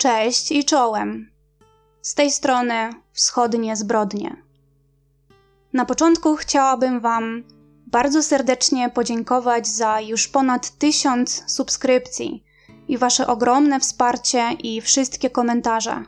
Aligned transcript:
Cześć 0.00 0.52
i 0.52 0.64
czołem. 0.64 1.30
Z 2.02 2.14
tej 2.14 2.30
strony 2.30 2.90
wschodnie 3.12 3.76
zbrodnie. 3.76 4.36
Na 5.72 5.84
początku 5.84 6.36
chciałabym 6.36 7.00
Wam 7.00 7.44
bardzo 7.86 8.22
serdecznie 8.22 8.90
podziękować 8.90 9.68
za 9.68 10.00
już 10.00 10.28
ponad 10.28 10.70
tysiąc 10.70 11.44
subskrypcji 11.46 12.44
i 12.88 12.98
Wasze 12.98 13.26
ogromne 13.26 13.80
wsparcie 13.80 14.52
i 14.52 14.80
wszystkie 14.80 15.30
komentarze. 15.30 16.02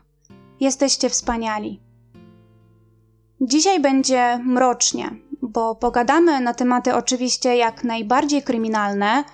Jesteście 0.60 1.10
wspaniali. 1.10 1.80
Dzisiaj 3.40 3.80
będzie 3.80 4.40
mrocznie, 4.44 5.10
bo 5.42 5.74
pogadamy 5.74 6.40
na 6.40 6.54
tematy 6.54 6.94
oczywiście 6.94 7.56
jak 7.56 7.84
najbardziej 7.84 8.42
kryminalne, 8.42 9.24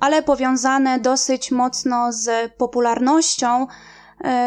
ale 0.00 0.22
powiązane 0.22 1.00
dosyć 1.00 1.50
mocno 1.50 2.12
z 2.12 2.52
popularnością, 2.52 3.66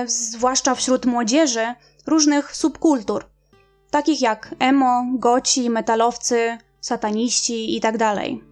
zwłaszcza 0.06 0.76
wśród 0.76 1.06
młodzieży, 1.06 1.74
różnych 2.08 2.56
subkultur, 2.56 3.26
takich 3.92 4.22
jak 4.22 4.56
emo, 4.60 5.06
goci, 5.14 5.70
metalowcy, 5.70 6.58
sataniści 6.82 7.74
itd. 7.74 7.98
Tak 7.98 8.52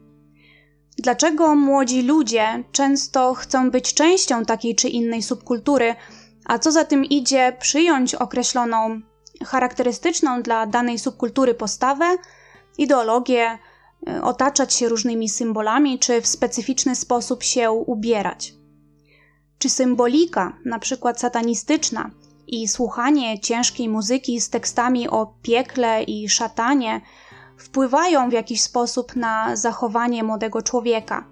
Dlaczego 0.98 1.56
młodzi 1.56 2.02
ludzie 2.02 2.64
często 2.72 3.34
chcą 3.34 3.72
być 3.72 3.94
częścią 3.94 4.46
takiej 4.46 4.76
czy 4.76 4.90
innej 4.90 5.24
subkultury, 5.24 5.96
a 6.46 6.60
co 6.60 6.72
za 6.72 6.86
tym 6.86 7.06
idzie, 7.06 7.58
przyjąć 7.60 8.16
określoną, 8.16 9.02
charakterystyczną 9.46 10.42
dla 10.42 10.66
danej 10.66 11.00
subkultury 11.00 11.54
postawę, 11.54 12.06
ideologię, 12.78 13.58
e, 14.08 14.24
otaczać 14.24 14.74
się 14.74 14.90
różnymi 14.90 15.30
symbolami, 15.30 16.00
czy 16.00 16.22
w 16.22 16.28
specyficzny 16.28 16.96
sposób 16.96 17.44
się 17.44 17.72
ubierać? 17.72 18.59
Czy 19.60 19.70
symbolika, 19.70 20.58
na 20.66 20.80
przykład 20.80 21.20
satanistyczna, 21.20 22.12
i 22.48 22.68
słuchanie 22.68 23.40
ciężkiej 23.40 23.90
muzyki 23.90 24.42
z 24.42 24.50
tekstami 24.50 25.10
o 25.10 25.34
piekle 25.42 26.04
i 26.04 26.30
szatanie 26.30 27.02
wpływają 27.58 28.30
w 28.30 28.34
jakiś 28.34 28.62
sposób 28.62 29.16
na 29.16 29.56
zachowanie 29.56 30.24
młodego 30.24 30.62
człowieka, 30.62 31.26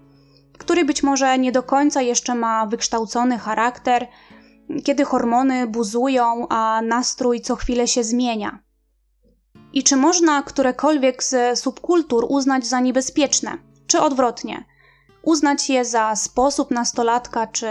który 0.57 0.85
być 0.85 1.03
może 1.03 1.39
nie 1.39 1.51
do 1.51 1.63
końca 1.63 2.01
jeszcze 2.01 2.35
ma 2.35 2.65
wykształcony 2.65 3.37
charakter, 3.37 4.07
kiedy 4.83 5.05
hormony 5.05 5.67
buzują, 5.67 6.47
a 6.49 6.81
nastrój 6.81 7.41
co 7.41 7.55
chwilę 7.55 7.87
się 7.87 8.03
zmienia. 8.03 8.59
I 9.73 9.83
czy 9.83 9.95
można 9.95 10.43
którekolwiek 10.43 11.23
z 11.23 11.59
subkultur 11.59 12.25
uznać 12.29 12.67
za 12.67 12.79
niebezpieczne, 12.79 13.57
czy 13.87 14.01
odwrotnie, 14.01 14.65
uznać 15.21 15.69
je 15.69 15.85
za 15.85 16.15
sposób 16.15 16.71
nastolatka 16.71 17.47
czy 17.47 17.67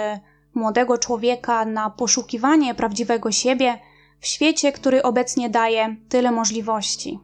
młodego 0.56 0.98
człowieka 0.98 1.64
na 1.64 1.90
poszukiwanie 1.90 2.74
prawdziwego 2.74 3.32
siebie 3.32 3.78
w 4.20 4.26
świecie, 4.26 4.72
który 4.72 5.02
obecnie 5.02 5.50
daje 5.50 5.96
tyle 6.08 6.30
możliwości? 6.30 7.20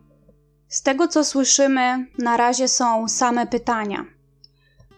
Z 0.68 0.82
tego 0.82 1.08
co 1.08 1.24
słyszymy, 1.24 2.06
na 2.18 2.36
razie 2.36 2.68
są 2.68 3.08
same 3.08 3.46
pytania. 3.46 4.04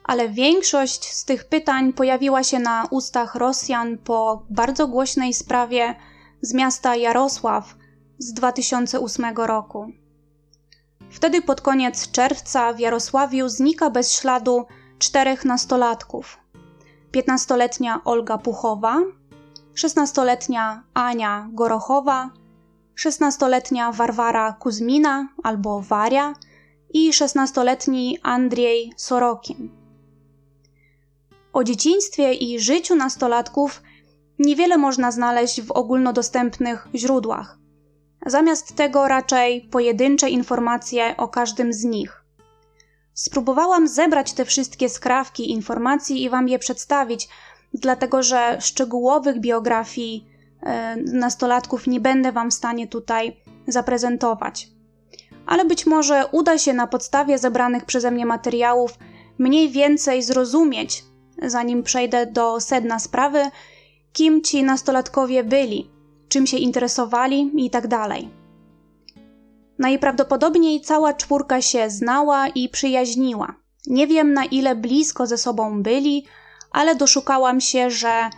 Ale 0.04 0.28
większość 0.28 1.12
z 1.12 1.24
tych 1.24 1.48
pytań 1.48 1.92
pojawiła 1.92 2.44
się 2.44 2.58
na 2.58 2.86
ustach 2.90 3.34
Rosjan 3.34 3.98
po 3.98 4.46
bardzo 4.50 4.88
głośnej 4.88 5.34
sprawie 5.34 5.94
z 6.42 6.54
miasta 6.54 6.96
Jarosław 6.96 7.74
z 8.18 8.32
2008 8.32 9.36
roku. 9.36 9.92
Wtedy 11.10 11.42
pod 11.42 11.60
koniec 11.60 12.10
czerwca 12.10 12.72
w 12.72 12.78
Jarosławiu 12.78 13.48
znika 13.48 13.90
bez 13.90 14.12
śladu 14.12 14.66
czterech 14.98 15.44
nastolatków. 15.44 16.43
15-letnia 17.14 18.00
Olga 18.04 18.38
Puchowa, 18.38 19.02
16-letnia 19.74 20.82
Ania 20.94 21.48
Gorochowa 21.52 22.30
16-letnia 22.98 23.92
Warwara 23.92 24.52
Kuzmina 24.52 25.28
albo 25.42 25.80
Waria 25.80 26.34
i 26.90 27.10
16-letni 27.10 28.18
Andrzej 28.22 28.92
Sorokin. 28.96 29.70
O 31.52 31.64
dzieciństwie 31.64 32.32
i 32.32 32.60
życiu 32.60 32.96
nastolatków 32.96 33.82
niewiele 34.38 34.78
można 34.78 35.10
znaleźć 35.10 35.62
w 35.62 35.70
ogólnodostępnych 35.70 36.88
źródłach. 36.94 37.58
Zamiast 38.26 38.76
tego 38.76 39.08
raczej 39.08 39.68
pojedyncze 39.68 40.30
informacje 40.30 41.16
o 41.16 41.28
każdym 41.28 41.72
z 41.72 41.84
nich. 41.84 42.23
Spróbowałam 43.14 43.88
zebrać 43.88 44.32
te 44.32 44.44
wszystkie 44.44 44.88
skrawki 44.88 45.50
informacji 45.50 46.22
i 46.22 46.30
Wam 46.30 46.48
je 46.48 46.58
przedstawić, 46.58 47.28
dlatego 47.74 48.22
że 48.22 48.60
szczegółowych 48.60 49.40
biografii 49.40 50.34
E, 50.64 50.96
nastolatków 50.96 51.86
nie 51.86 52.00
będę 52.00 52.32
Wam 52.32 52.50
w 52.50 52.54
stanie 52.54 52.86
tutaj 52.86 53.36
zaprezentować. 53.66 54.68
Ale 55.46 55.64
być 55.64 55.86
może 55.86 56.26
uda 56.32 56.58
się 56.58 56.72
na 56.72 56.86
podstawie 56.86 57.38
zebranych 57.38 57.84
przeze 57.84 58.10
mnie 58.10 58.26
materiałów 58.26 58.98
mniej 59.38 59.70
więcej 59.70 60.22
zrozumieć, 60.22 61.04
zanim 61.42 61.82
przejdę 61.82 62.26
do 62.26 62.60
sedna 62.60 62.98
sprawy, 62.98 63.50
kim 64.12 64.42
ci 64.42 64.62
nastolatkowie 64.62 65.44
byli, 65.44 65.90
czym 66.28 66.46
się 66.46 66.56
interesowali 66.56 67.50
itd. 67.56 68.06
Najprawdopodobniej 69.78 70.80
cała 70.80 71.14
czwórka 71.14 71.62
się 71.62 71.90
znała 71.90 72.48
i 72.48 72.68
przyjaźniła. 72.68 73.54
Nie 73.86 74.06
wiem 74.06 74.32
na 74.32 74.44
ile 74.44 74.76
blisko 74.76 75.26
ze 75.26 75.38
sobą 75.38 75.82
byli, 75.82 76.26
ale 76.70 76.94
doszukałam 76.94 77.60
się, 77.60 77.90
że 77.90 78.30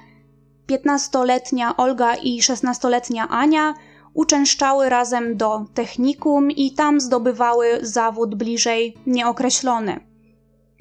15-letnia 0.69 1.76
Olga 1.76 2.14
i 2.14 2.41
16-letnia 2.41 3.28
Ania 3.28 3.74
uczęszczały 4.14 4.88
razem 4.88 5.36
do 5.36 5.64
technikum 5.74 6.50
i 6.50 6.72
tam 6.72 7.00
zdobywały 7.00 7.78
zawód 7.82 8.34
bliżej 8.34 8.97
nieokreślony, 9.06 10.00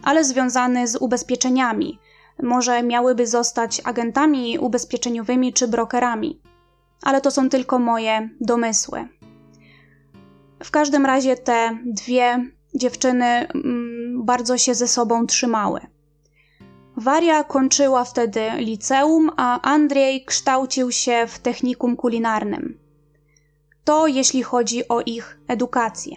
ale 0.03 0.23
związany 0.23 0.87
z 0.87 0.95
ubezpieczeniami. 0.95 1.99
Może 2.43 2.83
miałyby 2.83 3.27
zostać 3.27 3.81
agentami 3.83 4.59
ubezpieczeniowymi 4.59 5.53
czy 5.53 5.67
brokerami, 5.67 6.41
ale 7.03 7.21
to 7.21 7.31
są 7.31 7.49
tylko 7.49 7.79
moje 7.79 8.29
domysły. 8.41 9.07
W 10.65 10.71
każdym 10.71 11.05
razie 11.05 11.35
te 11.37 11.77
dwie 11.85 12.51
dziewczyny 12.73 13.25
mm, 13.25 14.25
bardzo 14.25 14.57
się 14.57 14.75
ze 14.75 14.87
sobą 14.87 15.27
trzymały. 15.27 15.79
Waria 16.97 17.43
kończyła 17.43 18.03
wtedy 18.03 18.51
liceum, 18.57 19.31
a 19.37 19.61
Andrzej 19.61 20.25
kształcił 20.25 20.91
się 20.91 21.25
w 21.27 21.39
technikum 21.39 21.95
kulinarnym. 21.95 22.79
To 23.83 24.07
jeśli 24.07 24.43
chodzi 24.43 24.87
o 24.87 25.01
ich 25.01 25.39
edukację. 25.47 26.15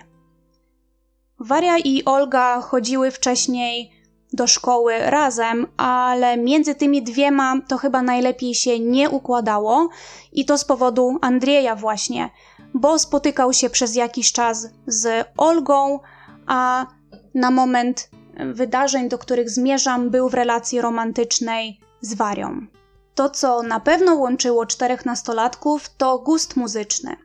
Waria 1.40 1.78
i 1.78 2.04
Olga 2.04 2.60
chodziły 2.60 3.10
wcześniej 3.10 3.92
do 4.32 4.46
szkoły 4.46 4.98
razem, 4.98 5.66
ale 5.76 6.36
między 6.36 6.74
tymi 6.74 7.02
dwiema 7.02 7.60
to 7.68 7.78
chyba 7.78 8.02
najlepiej 8.02 8.54
się 8.54 8.80
nie 8.80 9.10
układało 9.10 9.88
i 10.32 10.44
to 10.44 10.58
z 10.58 10.64
powodu 10.64 11.18
Andrzeja 11.20 11.76
właśnie, 11.76 12.30
bo 12.74 12.98
spotykał 12.98 13.52
się 13.52 13.70
przez 13.70 13.94
jakiś 13.94 14.32
czas 14.32 14.68
z 14.86 15.28
Olgą, 15.36 16.00
a 16.46 16.86
na 17.34 17.50
moment 17.50 18.10
wydarzeń, 18.54 19.08
do 19.08 19.18
których 19.18 19.50
zmierzam, 19.50 20.10
był 20.10 20.28
w 20.28 20.34
relacji 20.34 20.80
romantycznej 20.80 21.80
z 22.00 22.14
Warią. 22.14 22.66
To, 23.14 23.30
co 23.30 23.62
na 23.62 23.80
pewno 23.80 24.14
łączyło 24.14 24.66
czterech 24.66 25.06
nastolatków, 25.06 25.88
to 25.96 26.18
gust 26.18 26.56
muzyczny. 26.56 27.16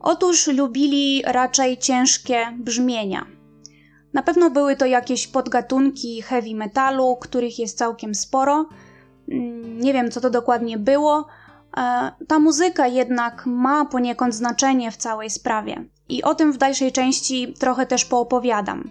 Otóż 0.00 0.46
lubili 0.46 1.22
raczej 1.26 1.78
ciężkie 1.78 2.46
brzmienia. 2.58 3.26
Na 4.12 4.22
pewno 4.22 4.50
były 4.50 4.76
to 4.76 4.86
jakieś 4.86 5.26
podgatunki 5.26 6.22
heavy 6.22 6.54
metalu, 6.54 7.16
których 7.20 7.58
jest 7.58 7.78
całkiem 7.78 8.14
sporo. 8.14 8.68
Mm, 9.28 9.80
nie 9.80 9.92
wiem, 9.92 10.10
co 10.10 10.20
to 10.20 10.30
dokładnie 10.30 10.78
było. 10.78 11.26
E, 11.76 12.12
ta 12.28 12.38
muzyka 12.38 12.86
jednak 12.86 13.46
ma 13.46 13.84
poniekąd 13.84 14.34
znaczenie 14.34 14.90
w 14.90 14.96
całej 14.96 15.30
sprawie 15.30 15.84
i 16.08 16.22
o 16.22 16.34
tym 16.34 16.52
w 16.52 16.58
dalszej 16.58 16.92
części 16.92 17.54
trochę 17.58 17.86
też 17.86 18.04
poopowiadam. 18.04 18.90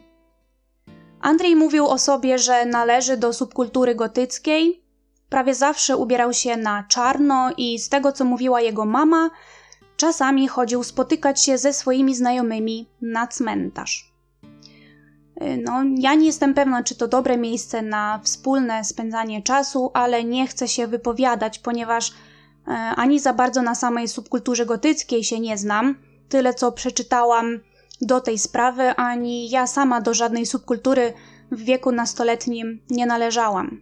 Andrzej 1.22 1.56
mówił 1.56 1.88
o 1.88 1.98
sobie, 1.98 2.38
że 2.38 2.66
należy 2.66 3.18
do 3.18 3.34
subkultury 3.34 3.96
gotyckiej. 3.96 4.84
Prawie 5.30 5.56
zawsze 5.56 5.98
ubierał 5.98 6.34
się 6.34 6.58
na 6.58 6.84
czarno 6.84 7.50
i 7.58 7.80
z 7.80 7.90
tego 7.90 8.12
co 8.12 8.26
mówiła 8.26 8.62
jego 8.62 8.86
mama, 8.86 9.30
czasami 9.98 10.48
chodził 10.48 10.84
spotykać 10.84 11.44
się 11.44 11.58
ze 11.58 11.74
swoimi 11.74 12.16
znajomymi 12.16 12.90
na 13.02 13.28
cmentarz. 13.28 14.14
No, 15.64 15.84
ja 15.98 16.16
nie 16.16 16.26
jestem 16.26 16.54
pewna, 16.54 16.84
czy 16.84 16.96
to 16.96 17.08
dobre 17.08 17.38
miejsce 17.38 17.82
na 17.82 18.20
wspólne 18.24 18.84
spędzanie 18.84 19.44
czasu, 19.44 19.92
ale 19.94 20.24
nie 20.24 20.48
chcę 20.48 20.68
się 20.68 20.88
wypowiadać, 20.88 21.60
ponieważ 21.60 22.10
e, 22.10 22.14
ani 22.96 23.20
za 23.20 23.34
bardzo 23.34 23.62
na 23.62 23.76
samej 23.76 24.08
subkulturze 24.08 24.66
gotyckiej 24.66 25.24
się 25.24 25.40
nie 25.40 25.58
znam. 25.58 25.96
Tyle 26.30 26.54
co 26.54 26.72
przeczytałam 26.72 27.60
do 28.02 28.22
tej 28.22 28.40
sprawy, 28.40 28.96
ani 28.96 29.50
ja 29.50 29.68
sama 29.68 30.02
do 30.02 30.14
żadnej 30.14 30.46
subkultury 30.46 31.14
w 31.52 31.64
wieku 31.64 31.92
nastoletnim 31.92 32.82
nie 32.90 33.06
należałam. 33.06 33.82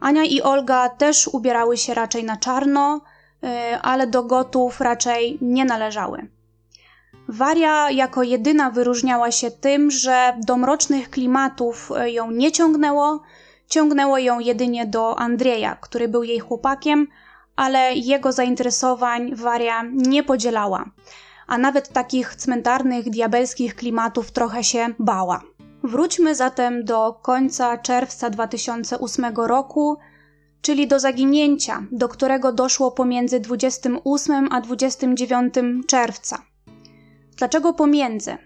Ania 0.00 0.24
i 0.24 0.42
Olga 0.42 0.88
też 0.88 1.28
ubierały 1.28 1.76
się 1.76 1.94
raczej 1.94 2.24
na 2.24 2.36
czarno, 2.36 3.00
y, 3.44 3.48
ale 3.82 4.06
do 4.06 4.22
gotów 4.22 4.80
raczej 4.80 5.38
nie 5.40 5.64
należały. 5.64 6.28
Waria 7.28 7.90
jako 7.90 8.22
jedyna 8.22 8.70
wyróżniała 8.70 9.30
się 9.30 9.50
tym, 9.50 9.90
że 9.90 10.32
do 10.46 10.56
mrocznych 10.56 11.10
klimatów 11.10 11.92
y, 12.06 12.10
ją 12.10 12.30
nie 12.30 12.52
ciągnęło, 12.52 13.22
ciągnęło 13.68 14.18
ją 14.18 14.40
jedynie 14.40 14.86
do 14.86 15.18
Andrzeja, 15.18 15.74
który 15.74 16.08
był 16.08 16.22
jej 16.22 16.40
chłopakiem, 16.40 17.06
ale 17.60 17.94
jego 17.94 18.32
zainteresowań 18.32 19.34
Waria 19.34 19.82
nie 19.92 20.22
podzielała, 20.22 20.84
a 21.46 21.58
nawet 21.58 21.88
takich 21.88 22.34
cmentarnych, 22.34 23.10
diabelskich 23.10 23.74
klimatów 23.74 24.32
trochę 24.32 24.64
się 24.64 24.86
bała. 24.98 25.42
Wróćmy 25.82 26.34
zatem 26.34 26.84
do 26.84 27.20
końca 27.22 27.78
czerwca 27.78 28.30
2008 28.30 29.24
roku, 29.36 29.98
czyli 30.62 30.88
do 30.88 31.00
zaginięcia, 31.00 31.82
do 31.92 32.08
którego 32.08 32.52
doszło 32.52 32.90
pomiędzy 32.90 33.40
28 33.40 34.48
a 34.52 34.60
29 34.60 35.54
czerwca. 35.86 36.42
Dlaczego 37.36 37.72
pomiędzy? 37.72 38.36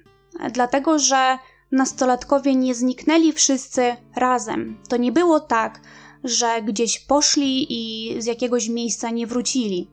Dlatego, 0.52 0.98
że 0.98 1.38
nastolatkowie 1.72 2.54
nie 2.54 2.74
zniknęli 2.74 3.32
wszyscy 3.32 3.96
razem. 4.16 4.78
To 4.88 4.96
nie 4.96 5.12
było 5.12 5.40
tak, 5.40 5.80
że 6.24 6.62
gdzieś 6.62 7.00
poszli 7.00 7.66
i 7.70 8.14
z 8.22 8.26
jakiegoś 8.26 8.68
miejsca 8.68 9.10
nie 9.10 9.26
wrócili. 9.26 9.90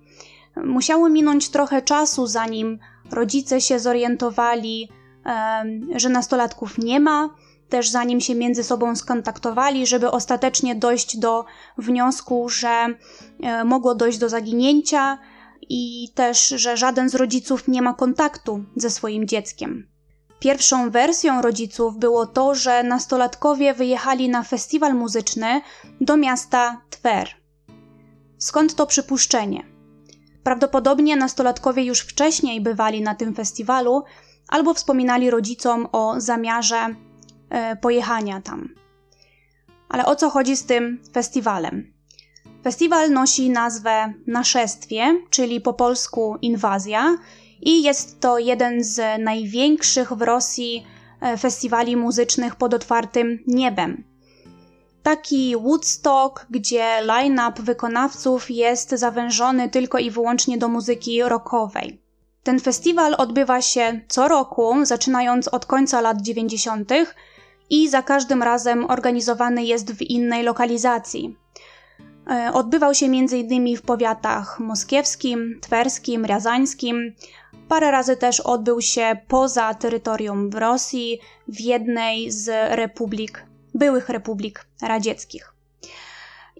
Musiało 0.56 1.10
minąć 1.10 1.50
trochę 1.50 1.82
czasu, 1.82 2.28
zanim 2.28 2.80
rodzice 3.12 3.62
się 3.62 3.80
zorientowali, 3.80 4.90
że 5.96 6.10
nastolatków 6.10 6.78
nie 6.78 7.00
ma, 7.00 7.30
też 7.70 7.90
zanim 7.90 8.22
się 8.22 8.36
między 8.36 8.64
sobą 8.64 8.96
skontaktowali, 8.96 9.88
żeby 9.88 10.12
ostatecznie 10.12 10.76
dojść 10.76 11.18
do 11.18 11.46
wniosku, 11.78 12.50
że 12.50 12.88
e, 13.44 13.64
mogło 13.64 13.96
dojść 13.96 14.18
do 14.18 14.30
zaginięcia 14.30 15.18
i 15.70 16.12
też, 16.16 16.48
że 16.48 16.78
żaden 16.78 17.10
z 17.10 17.16
rodziców 17.16 17.68
nie 17.68 17.82
ma 17.82 17.94
kontaktu 17.94 18.64
ze 18.76 18.90
swoim 18.90 19.28
dzieckiem. 19.28 19.91
Pierwszą 20.42 20.90
wersją 20.92 21.42
rodziców 21.42 21.98
było 21.98 22.26
to, 22.26 22.56
że 22.56 22.84
nastolatkowie 22.84 23.74
wyjechali 23.74 24.30
na 24.30 24.44
festiwal 24.44 24.96
muzyczny 24.96 25.62
do 26.02 26.18
miasta 26.18 26.82
Twer. 26.90 27.30
Skąd 28.38 28.76
to 28.76 28.88
przypuszczenie? 28.88 29.64
Prawdopodobnie 30.44 31.16
nastolatkowie 31.16 31.84
już 31.84 32.00
wcześniej 32.00 32.62
bywali 32.62 33.02
na 33.02 33.16
tym 33.16 33.36
festiwalu 33.36 34.04
albo 34.48 34.74
wspominali 34.74 35.30
rodzicom 35.30 35.88
o 35.92 36.14
zamiarze 36.18 36.96
e, 37.50 37.76
pojechania 37.76 38.42
tam. 38.42 38.70
Ale 39.90 40.06
o 40.06 40.16
co 40.16 40.30
chodzi 40.30 40.58
z 40.58 40.66
tym 40.66 41.02
festiwalem? 41.14 41.94
Festiwal 42.64 43.12
nosi 43.12 43.50
nazwę 43.50 44.14
Naszestwie, 44.28 45.22
czyli 45.30 45.62
po 45.62 45.74
polsku 45.74 46.38
inwazja, 46.42 47.18
i 47.62 47.84
jest 47.84 48.20
to 48.20 48.38
jeden 48.38 48.84
z 48.84 49.22
największych 49.22 50.14
w 50.14 50.22
Rosji 50.22 50.86
e, 51.22 51.38
festiwali 51.38 51.96
muzycznych 51.96 52.56
pod 52.56 52.74
otwartym 52.74 53.40
niebem. 53.48 54.04
Taki 55.04 55.58
Woodstock, 55.58 56.46
gdzie 56.50 57.02
line-up 57.02 57.64
wykonawców 57.64 58.52
jest 58.52 58.90
zawężony 58.90 59.70
tylko 59.70 59.98
i 59.98 60.12
wyłącznie 60.12 60.58
do 60.58 60.68
muzyki 60.68 61.24
rockowej. 61.24 62.02
Ten 62.44 62.60
festiwal 62.60 63.16
odbywa 63.18 63.62
się 63.62 64.02
co 64.08 64.28
roku, 64.28 64.76
zaczynając 64.84 65.48
od 65.48 65.66
końca 65.66 66.02
lat 66.02 66.22
90. 66.22 66.90
i 67.70 67.90
za 67.90 68.02
każdym 68.02 68.44
razem 68.44 68.86
organizowany 68.86 69.64
jest 69.64 69.92
w 69.92 70.02
innej 70.02 70.44
lokalizacji. 70.44 71.36
E, 72.30 72.54
odbywał 72.54 72.94
się 72.94 73.06
m.in. 73.06 73.78
w 73.78 73.82
powiatach 73.82 74.60
moskiewskim, 74.60 75.60
twerskim, 75.62 76.26
riazańskim. 76.26 77.16
Parę 77.72 77.92
razy 77.92 78.18
też 78.18 78.40
odbył 78.40 78.82
się 78.82 79.18
poza 79.28 79.74
terytorium 79.74 80.50
Rosji, 80.50 81.20
w 81.48 81.62
jednej 81.62 82.32
z 82.32 82.48
republik, 82.76 83.46
byłych 83.74 84.10
republik 84.10 84.66
radzieckich. 84.82 85.54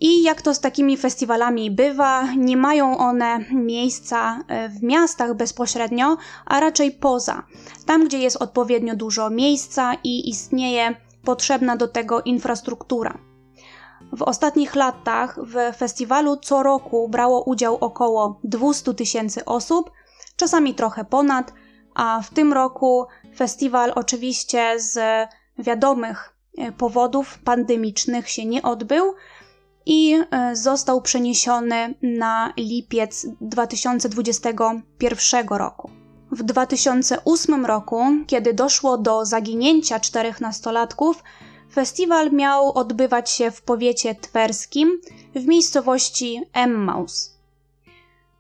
I 0.02 0.24
jak 0.24 0.42
to 0.42 0.54
z 0.54 0.60
takimi 0.60 0.98
festiwalami 0.98 1.72
bywa, 1.72 2.34
nie 2.38 2.58
mają 2.58 2.98
one 2.98 3.40
miejsca 3.50 4.44
e, 4.48 4.70
w 4.70 4.84
miastach 4.84 5.36
bezpośrednio, 5.36 6.18
a 6.46 6.60
raczej 6.60 6.92
poza, 6.92 7.44
tam 7.86 8.06
gdzie 8.06 8.18
jest 8.18 8.38
odpowiednio 8.38 8.96
dużo 8.96 9.30
miejsca 9.30 9.94
i 10.04 10.30
istnieje 10.30 10.96
potrzebna 11.24 11.76
do 11.76 11.88
tego 11.88 12.22
infrastruktura. 12.22 13.18
W 14.14 14.22
ostatnich 14.22 14.76
latach 14.76 15.40
w 15.44 15.78
festiwalu 15.78 16.38
co 16.38 16.64
roku 16.64 17.10
brało 17.10 17.44
udział 17.44 17.76
około 17.76 18.40
200 18.44 18.94
tysięcy 18.94 19.46
osób, 19.46 19.92
czasami 20.42 20.76
trochę 20.76 21.06
ponad, 21.06 21.54
a 21.94 22.22
w 22.22 22.30
tym 22.30 22.54
roku 22.54 23.06
festiwal 23.36 23.92
oczywiście 23.96 24.80
z 24.80 25.00
wiadomych 25.58 26.36
e, 26.58 26.72
powodów 26.72 27.40
pandemicznych 27.40 28.30
się 28.30 28.46
nie 28.46 28.62
odbył 28.62 29.14
i 29.86 30.18
e, 30.32 30.56
został 30.56 31.02
przeniesiony 31.02 31.96
na 32.02 32.54
lipiec 32.58 33.28
2021 33.42 35.48
roku. 35.48 35.90
W 36.32 36.44
2008 36.44 37.66
roku, 37.66 38.04
kiedy 38.28 38.54
doszło 38.54 38.98
do 38.98 39.26
zaginięcia 39.26 40.00
czterech 40.00 40.42
nastolatków, 40.42 41.24
Festiwal 41.74 42.32
miał 42.32 42.78
odbywać 42.78 43.30
się 43.30 43.52
w 43.52 43.62
powiecie 43.62 44.16
twerskim 44.16 45.02
w 45.36 45.46
miejscowości 45.46 46.42
Emmaus. 46.54 47.41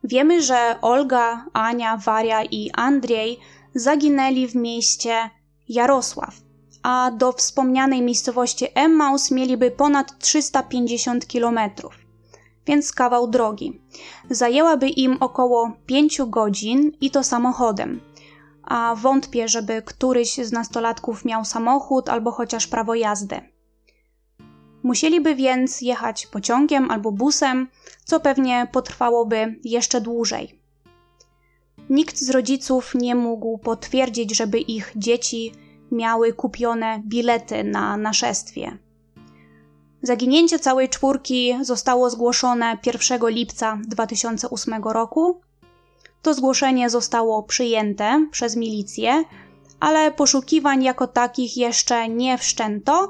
Wiemy, 0.03 0.41
że 0.41 0.75
Olga, 0.81 1.45
Ania, 1.53 1.97
Waria 1.97 2.43
i 2.43 2.71
Andrzej 2.73 3.39
zaginęli 3.75 4.47
w 4.47 4.55
mieście 4.55 5.29
Jarosław, 5.69 6.35
a 6.83 7.11
do 7.11 7.31
wspomnianej 7.31 8.01
miejscowości 8.01 8.67
Emmaus 8.75 9.31
mieliby 9.31 9.71
ponad 9.71 10.19
350 10.19 11.27
kilometrów, 11.27 11.93
więc 12.65 12.91
kawał 12.91 13.27
drogi. 13.27 13.81
Zajęłaby 14.29 14.89
im 14.89 15.17
około 15.19 15.71
5 15.85 16.21
godzin 16.27 16.91
i 17.01 17.11
to 17.11 17.23
samochodem 17.23 18.11
a 18.63 18.95
wątpię, 18.95 19.47
żeby 19.47 19.81
któryś 19.81 20.35
z 20.35 20.51
nastolatków 20.51 21.25
miał 21.25 21.45
samochód 21.45 22.09
albo 22.09 22.31
chociaż 22.31 22.67
prawo 22.67 22.95
jazdy. 22.95 23.50
Musieliby 24.83 25.35
więc 25.35 25.81
jechać 25.81 26.27
pociągiem 26.27 26.91
albo 26.91 27.11
busem, 27.11 27.67
co 28.03 28.19
pewnie 28.19 28.67
potrwałoby 28.71 29.55
jeszcze 29.63 30.01
dłużej. 30.01 30.59
Nikt 31.89 32.17
z 32.17 32.29
rodziców 32.29 32.95
nie 32.95 33.15
mógł 33.15 33.57
potwierdzić, 33.57 34.35
żeby 34.35 34.59
ich 34.59 34.93
dzieci 34.95 35.51
miały 35.91 36.33
kupione 36.33 37.01
bilety 37.05 37.63
na 37.63 37.97
naszestwie. 37.97 38.77
Zaginięcie 40.01 40.59
całej 40.59 40.89
czwórki 40.89 41.57
zostało 41.61 42.09
zgłoszone 42.09 42.77
1 42.85 43.29
lipca 43.29 43.79
2008 43.87 44.83
roku, 44.83 45.41
to 46.21 46.33
zgłoszenie 46.33 46.89
zostało 46.89 47.43
przyjęte 47.43 48.27
przez 48.31 48.55
milicję, 48.55 49.23
ale 49.79 50.11
poszukiwań 50.11 50.83
jako 50.83 51.07
takich 51.07 51.57
jeszcze 51.57 52.09
nie 52.09 52.37
wszczęto, 52.37 53.09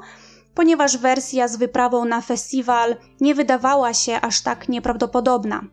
ponieważ 0.54 0.96
wersja 0.96 1.48
z 1.48 1.56
wyprawą 1.56 2.04
na 2.04 2.20
festiwal 2.20 2.96
nie 3.20 3.34
wydawała 3.34 3.94
się 3.94 4.20
aż 4.20 4.42
tak 4.42 4.68
nieprawdopodobna. 4.68 5.64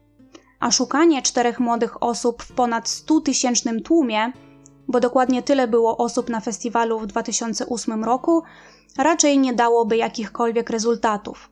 A 0.60 0.72
szukanie 0.72 1.22
czterech 1.22 1.60
młodych 1.60 2.04
osób 2.04 2.44
w 2.44 2.52
ponad 2.52 2.90
100 2.90 3.22
tysięcznym 3.22 3.84
tłumie, 3.84 4.32
bo 4.88 5.00
dokładnie 5.00 5.44
tyle 5.44 5.68
było 5.68 5.98
osób 5.98 6.30
na 6.30 6.40
festiwalu 6.40 7.00
w 7.00 7.08
2008 7.08 8.04
roku, 8.04 8.44
raczej 8.98 9.40
nie 9.40 9.54
dałoby 9.54 9.98
jakichkolwiek 9.98 10.70
rezultatów. 10.70 11.52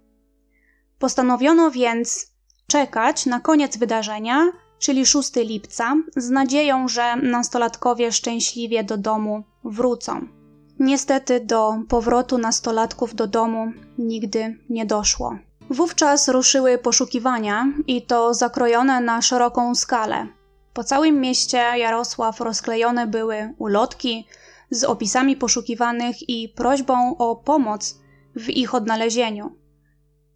Postanowiono 1.00 1.72
więc 1.72 2.27
czekać 2.67 3.25
na 3.25 3.39
koniec 3.39 3.77
wydarzenia 3.77 4.51
czyli 4.79 5.05
6 5.05 5.36
lipca, 5.36 5.96
z 6.15 6.29
nadzieją, 6.29 6.88
że 6.88 7.15
nastolatkowie 7.15 8.12
szczęśliwie 8.12 8.84
do 8.84 8.98
domu 8.98 9.43
wrócą. 9.63 10.37
Niestety 10.79 11.39
do 11.39 11.75
powrotu 11.89 12.38
nastolatków 12.38 13.15
do 13.15 13.27
domu 13.27 13.72
nigdy 13.98 14.57
nie 14.69 14.86
doszło. 14.86 15.38
Wówczas 15.69 16.27
ruszyły 16.27 16.77
poszukiwania 16.77 17.65
i 17.88 18.01
to 18.01 18.34
zakrojone 18.34 19.01
na 19.01 19.22
szeroką 19.22 19.75
skalę. 19.75 20.27
Po 20.74 20.84
całym 20.84 21.22
mieście 21.22 21.57
Jarosław 21.57 22.39
rozklejone 22.41 23.07
były 23.07 23.53
ulotki 23.57 24.27
z 24.72 24.84
opisami 24.84 25.36
poszukiwanych 25.36 26.29
i 26.29 26.50
prośbą 26.50 27.17
o 27.17 27.36
pomoc 27.36 28.00
w 28.36 28.50
ich 28.50 28.75
odnalezieniu. 28.75 29.55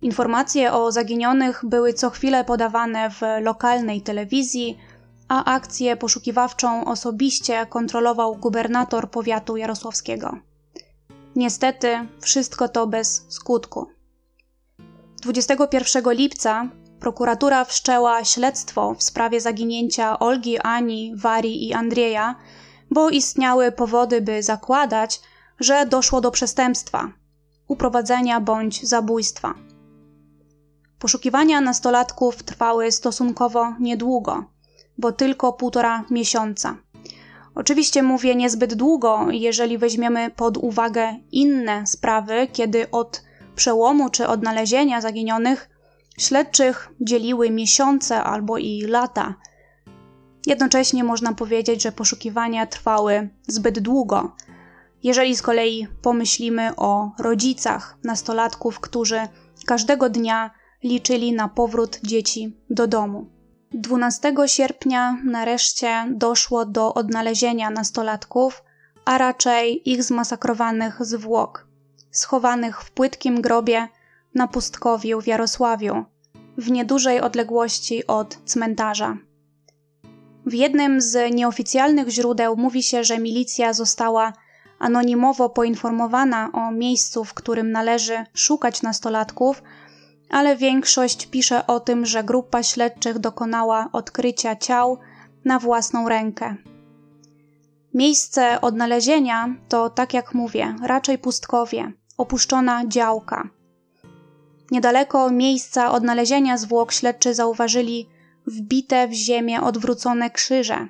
Informacje 0.01 0.73
o 0.73 0.91
zaginionych 0.91 1.61
były 1.63 1.93
co 1.93 2.09
chwilę 2.09 2.43
podawane 2.43 3.09
w 3.09 3.21
lokalnej 3.41 4.01
telewizji, 4.01 4.77
a 5.31 5.45
akcję 5.45 5.97
poszukiwawczą 5.97 6.85
osobiście 6.85 7.65
kontrolował 7.65 8.35
gubernator 8.35 9.11
powiatu 9.11 9.57
jarosławskiego. 9.57 10.37
Niestety, 11.35 12.07
wszystko 12.21 12.69
to 12.69 12.87
bez 12.87 13.25
skutku. 13.29 13.87
21 15.21 16.11
lipca 16.11 16.69
prokuratura 16.99 17.65
wszczęła 17.65 18.23
śledztwo 18.23 18.93
w 18.93 19.03
sprawie 19.03 19.41
zaginięcia 19.41 20.19
Olgi, 20.19 20.59
Ani, 20.59 21.15
Wari 21.15 21.67
i 21.67 21.73
Andrzeja, 21.73 22.35
bo 22.89 23.09
istniały 23.09 23.71
powody, 23.71 24.21
by 24.21 24.43
zakładać, 24.43 25.21
że 25.59 25.85
doszło 25.85 26.21
do 26.21 26.31
przestępstwa, 26.31 27.11
uprowadzenia 27.67 28.39
bądź 28.39 28.87
zabójstwa. 28.87 29.53
Poszukiwania 30.99 31.61
nastolatków 31.61 32.43
trwały 32.43 32.91
stosunkowo 32.91 33.73
niedługo, 33.79 34.50
bo 35.01 35.11
tylko 35.11 35.53
półtora 35.53 36.05
miesiąca. 36.09 36.77
Oczywiście 37.55 38.03
mówię 38.03 38.35
niezbyt 38.35 38.73
długo, 38.73 39.27
jeżeli 39.31 39.77
weźmiemy 39.77 40.31
pod 40.35 40.57
uwagę 40.57 41.15
inne 41.31 41.87
sprawy, 41.87 42.47
kiedy 42.53 42.91
od 42.91 43.23
przełomu 43.55 44.09
czy 44.09 44.27
odnalezienia 44.27 45.01
zaginionych 45.01 45.69
śledczych 46.17 46.89
dzieliły 47.01 47.49
miesiące 47.49 48.23
albo 48.23 48.57
i 48.57 48.81
lata. 48.81 49.35
Jednocześnie 50.45 51.03
można 51.03 51.33
powiedzieć, 51.33 51.83
że 51.83 51.91
poszukiwania 51.91 52.65
trwały 52.65 53.29
zbyt 53.47 53.79
długo. 53.79 54.35
Jeżeli 55.03 55.35
z 55.35 55.41
kolei 55.41 55.87
pomyślimy 56.01 56.75
o 56.75 57.11
rodzicach 57.19 57.97
nastolatków, 58.03 58.79
którzy 58.79 59.19
każdego 59.65 60.09
dnia 60.09 60.51
liczyli 60.83 61.33
na 61.33 61.47
powrót 61.47 61.99
dzieci 62.03 62.57
do 62.69 62.87
domu. 62.87 63.40
12 63.73 64.33
sierpnia 64.45 65.17
nareszcie 65.23 66.05
doszło 66.09 66.65
do 66.65 66.93
odnalezienia 66.93 67.69
nastolatków, 67.69 68.63
a 69.05 69.17
raczej 69.17 69.89
ich 69.89 70.03
zmasakrowanych 70.03 71.05
zwłok, 71.05 71.67
schowanych 72.11 72.81
w 72.81 72.91
płytkim 72.91 73.41
grobie 73.41 73.87
na 74.35 74.47
pustkowiu 74.47 75.21
w 75.21 75.27
Jarosławiu, 75.27 76.05
w 76.57 76.71
niedużej 76.71 77.21
odległości 77.21 78.07
od 78.07 78.37
cmentarza. 78.45 79.17
W 80.45 80.53
jednym 80.53 81.01
z 81.01 81.33
nieoficjalnych 81.33 82.09
źródeł 82.09 82.57
mówi 82.57 82.83
się, 82.83 83.03
że 83.03 83.19
milicja 83.19 83.73
została 83.73 84.33
anonimowo 84.79 85.49
poinformowana 85.49 86.49
o 86.53 86.71
miejscu, 86.71 87.23
w 87.23 87.33
którym 87.33 87.71
należy 87.71 88.25
szukać 88.33 88.81
nastolatków, 88.81 89.63
ale 90.31 90.55
większość 90.55 91.27
pisze 91.27 91.67
o 91.67 91.79
tym, 91.79 92.05
że 92.05 92.23
grupa 92.23 92.63
śledczych 92.63 93.19
dokonała 93.19 93.89
odkrycia 93.91 94.55
ciał 94.55 94.97
na 95.45 95.59
własną 95.59 96.09
rękę. 96.09 96.55
Miejsce 97.93 98.61
odnalezienia 98.61 99.55
to, 99.69 99.89
tak 99.89 100.13
jak 100.13 100.33
mówię, 100.33 100.75
raczej 100.83 101.17
pustkowie, 101.17 101.91
opuszczona 102.17 102.87
działka. 102.87 103.49
Niedaleko 104.71 105.31
miejsca 105.31 105.91
odnalezienia 105.91 106.57
zwłok 106.57 106.91
śledczy 106.91 107.33
zauważyli 107.33 108.09
wbite 108.47 109.07
w 109.07 109.13
ziemię 109.13 109.61
odwrócone 109.61 110.29
krzyże. 110.29 110.87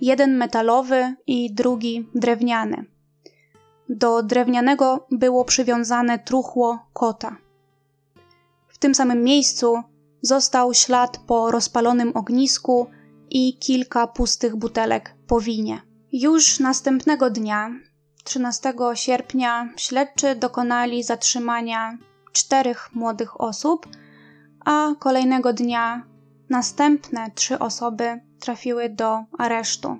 Jeden 0.00 0.36
metalowy 0.36 1.14
i 1.26 1.54
drugi 1.54 2.08
drewniany. 2.14 2.84
Do 3.88 4.22
drewnianego 4.22 5.06
było 5.10 5.44
przywiązane 5.44 6.18
truchło 6.18 6.78
kota. 6.92 7.43
W 8.74 8.78
tym 8.78 8.94
samym 8.94 9.24
miejscu 9.24 9.82
został 10.22 10.74
ślad 10.74 11.18
po 11.26 11.50
rozpalonym 11.50 12.12
ognisku 12.16 12.86
i 13.30 13.58
kilka 13.58 14.06
pustych 14.06 14.56
butelek 14.56 15.16
po 15.26 15.40
winie. 15.40 15.82
Już 16.12 16.60
następnego 16.60 17.30
dnia, 17.30 17.70
13 18.24 18.74
sierpnia, 18.94 19.68
śledczy 19.76 20.34
dokonali 20.36 21.02
zatrzymania 21.02 21.98
czterech 22.32 22.94
młodych 22.94 23.40
osób, 23.40 23.88
a 24.64 24.94
kolejnego 24.98 25.52
dnia 25.52 26.02
następne 26.50 27.30
trzy 27.34 27.58
osoby 27.58 28.20
trafiły 28.40 28.88
do 28.88 29.24
aresztu. 29.38 29.98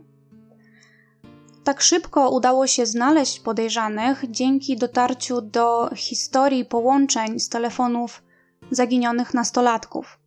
Tak 1.64 1.80
szybko 1.80 2.30
udało 2.30 2.66
się 2.66 2.86
znaleźć 2.86 3.40
podejrzanych 3.40 4.24
dzięki 4.30 4.76
dotarciu 4.76 5.40
do 5.40 5.90
historii 5.96 6.64
połączeń 6.64 7.40
z 7.40 7.48
telefonów 7.48 8.22
zaginionych 8.70 9.34
nastolatków. 9.34 10.18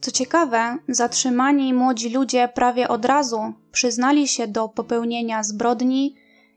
Co 0.00 0.10
ciekawe, 0.10 0.76
zatrzymani 0.88 1.74
młodzi 1.74 2.10
ludzie 2.10 2.48
prawie 2.48 2.88
od 2.88 3.04
razu 3.04 3.52
przyznali 3.72 4.28
się 4.28 4.46
do 4.48 4.68
popełnienia 4.68 5.42
zbrodni 5.42 6.16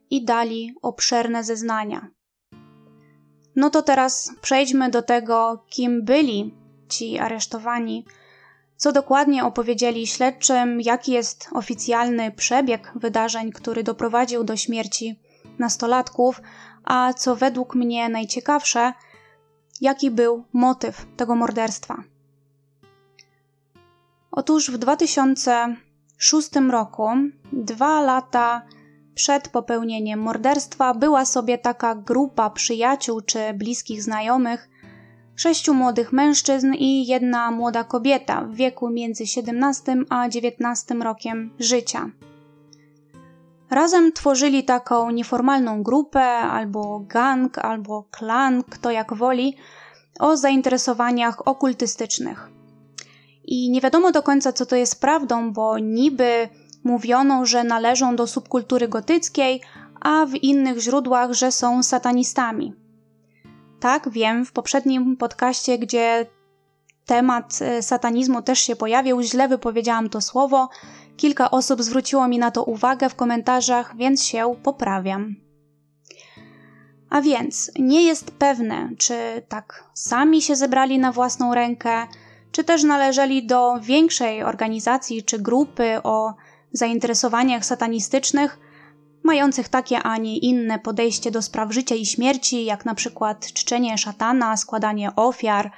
i 0.10 0.26
dali 0.26 0.76
obszerne 0.82 1.44
zeznania. 1.44 2.08
No 3.56 3.70
to 3.70 3.82
teraz 3.82 4.32
przejdźmy 4.42 4.90
do 4.90 5.02
tego, 5.02 5.66
kim 5.70 6.06
byli 6.06 6.56
ci 6.90 7.20
aresztowani, 7.20 8.06
co 8.78 8.92
dokładnie 8.92 9.46
opowiedzieli 9.46 10.08
śledczym, 10.08 10.82
jaki 10.82 11.12
jest 11.12 11.50
oficjalny 11.54 12.32
przebieg 12.32 12.92
wydarzeń, 12.96 13.52
który 13.52 13.84
doprowadził 13.84 14.44
do 14.44 14.58
śmierci 14.58 15.20
nastolatków, 15.60 16.42
a 16.84 17.14
co 17.14 17.36
według 17.36 17.76
mnie 17.76 18.10
najciekawsze, 18.10 18.94
jaki 19.84 20.12
był 20.12 20.44
motyw 20.54 21.06
tego 21.18 21.36
morderstwa. 21.36 22.04
Otóż 24.32 24.72
w 24.72 24.78
2006 24.78 26.50
roku, 26.70 27.10
dwa 27.54 28.02
lata 28.02 28.62
przed 29.16 29.50
popełnieniem 29.50 30.20
morderstwa, 30.20 30.94
była 30.94 31.26
sobie 31.26 31.58
taka 31.58 31.96
grupa 31.96 32.50
przyjaciół 32.50 33.22
czy 33.22 33.40
bliskich 33.54 34.04
znajomych, 34.04 34.70
sześciu 35.36 35.74
młodych 35.74 36.14
mężczyzn 36.14 36.74
i 36.74 37.08
jedna 37.08 37.52
młoda 37.52 37.84
kobieta 37.84 38.42
w 38.42 38.54
wieku 38.56 38.90
między 38.90 39.28
17 39.28 39.96
a 40.10 40.30
19 40.30 40.96
rokiem 40.96 41.52
życia. 41.60 42.10
Razem 43.74 44.12
tworzyli 44.12 44.64
taką 44.64 45.12
nieformalną 45.12 45.84
grupę, 45.84 46.24
albo 46.38 47.00
gang, 47.00 47.58
albo 47.58 48.04
klan, 48.12 48.64
kto 48.64 48.92
jak 48.92 49.14
woli, 49.14 49.56
o 50.20 50.38
zainteresowaniach 50.38 51.48
okultystycznych. 51.48 52.50
I 53.46 53.70
nie 53.70 53.82
wiadomo 53.82 54.12
do 54.12 54.24
końca, 54.24 54.54
co 54.54 54.66
to 54.66 54.76
jest 54.76 55.02
prawdą, 55.02 55.54
bo 55.54 55.80
niby 55.80 56.50
mówiono, 56.84 57.46
że 57.46 57.64
należą 57.64 58.16
do 58.16 58.28
subkultury 58.28 58.88
gotyckiej, 58.88 59.62
a 60.02 60.26
w 60.26 60.36
innych 60.36 60.80
źródłach, 60.80 61.34
że 61.34 61.52
są 61.52 61.84
satanistami. 61.84 62.74
Tak, 63.80 64.10
wiem, 64.10 64.46
w 64.46 64.52
poprzednim 64.52 65.18
podcaście, 65.18 65.80
gdzie 65.80 66.26
temat 67.06 67.60
e, 67.62 67.82
satanizmu 67.82 68.42
też 68.42 68.60
się 68.60 68.76
pojawił, 68.76 69.22
źle 69.22 69.48
wypowiedziałam 69.48 70.10
to 70.10 70.22
słowo. 70.22 70.70
Kilka 71.24 71.52
osób 71.52 71.84
zwróciło 71.84 72.28
mi 72.28 72.40
na 72.40 72.52
to 72.52 72.64
uwagę 72.64 73.10
w 73.10 73.16
komentarzach, 73.16 73.98
więc 73.98 74.24
się 74.24 74.56
poprawiam. 74.64 75.36
A 77.10 77.22
więc 77.22 77.72
nie 77.80 78.04
jest 78.04 78.32
pewne, 78.32 78.90
czy 78.98 79.16
tak 79.48 79.84
sami 79.94 80.42
się 80.42 80.56
zebrali 80.56 81.00
na 81.00 81.12
własną 81.12 81.54
rękę, 81.54 82.08
czy 82.52 82.64
też 82.64 82.84
należeli 82.84 83.46
do 83.46 83.80
większej 83.82 84.44
organizacji 84.44 85.24
czy 85.24 85.40
grupy 85.40 86.04
o 86.04 86.34
zainteresowaniach 86.72 87.66
satanistycznych, 87.66 88.60
mających 89.24 89.70
takie, 89.70 90.00
a 90.00 90.18
nie 90.18 90.38
inne 90.38 90.80
podejście 90.80 91.32
do 91.32 91.42
spraw 91.42 91.74
życia 91.74 91.96
i 91.96 92.06
śmierci, 92.06 92.66
jak 92.66 92.86
na 92.86 92.96
przykład 92.96 93.54
czczenie 93.54 93.98
szatana, 93.98 94.58
składanie 94.58 95.16
ofiar, 95.16 95.72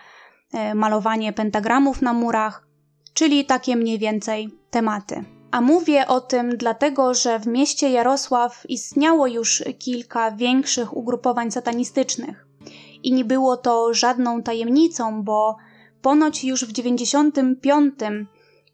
e, 0.54 0.76
malowanie 0.76 1.34
pentagramów 1.34 2.02
na 2.02 2.14
murach, 2.14 2.68
czyli 3.14 3.46
takie 3.46 3.76
mniej 3.76 4.00
więcej 4.00 4.50
tematy. 4.72 5.35
A 5.56 5.62
mówię 5.62 6.08
o 6.08 6.22
tym 6.22 6.58
dlatego, 6.58 7.14
że 7.14 7.40
w 7.40 7.48
mieście 7.48 7.90
Jarosław 7.90 8.64
istniało 8.70 9.28
już 9.28 9.64
kilka 9.80 10.32
większych 10.32 10.98
ugrupowań 10.98 11.52
satanistycznych. 11.52 12.48
I 13.04 13.14
nie 13.14 13.26
było 13.26 13.58
to 13.58 13.94
żadną 13.94 14.44
tajemnicą, 14.44 15.24
bo 15.24 15.58
ponoć 16.02 16.44
już 16.44 16.66
w 16.66 16.72
95 16.72 17.96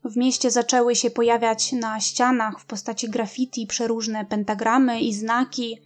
w 0.06 0.18
mieście 0.18 0.52
zaczęły 0.52 0.96
się 0.96 1.12
pojawiać 1.12 1.72
na 1.72 2.00
ścianach 2.00 2.60
w 2.60 2.66
postaci 2.66 3.10
graffiti 3.10 3.68
przeróżne 3.68 4.26
pentagramy 4.26 5.02
i 5.02 5.14
znaki. 5.14 5.82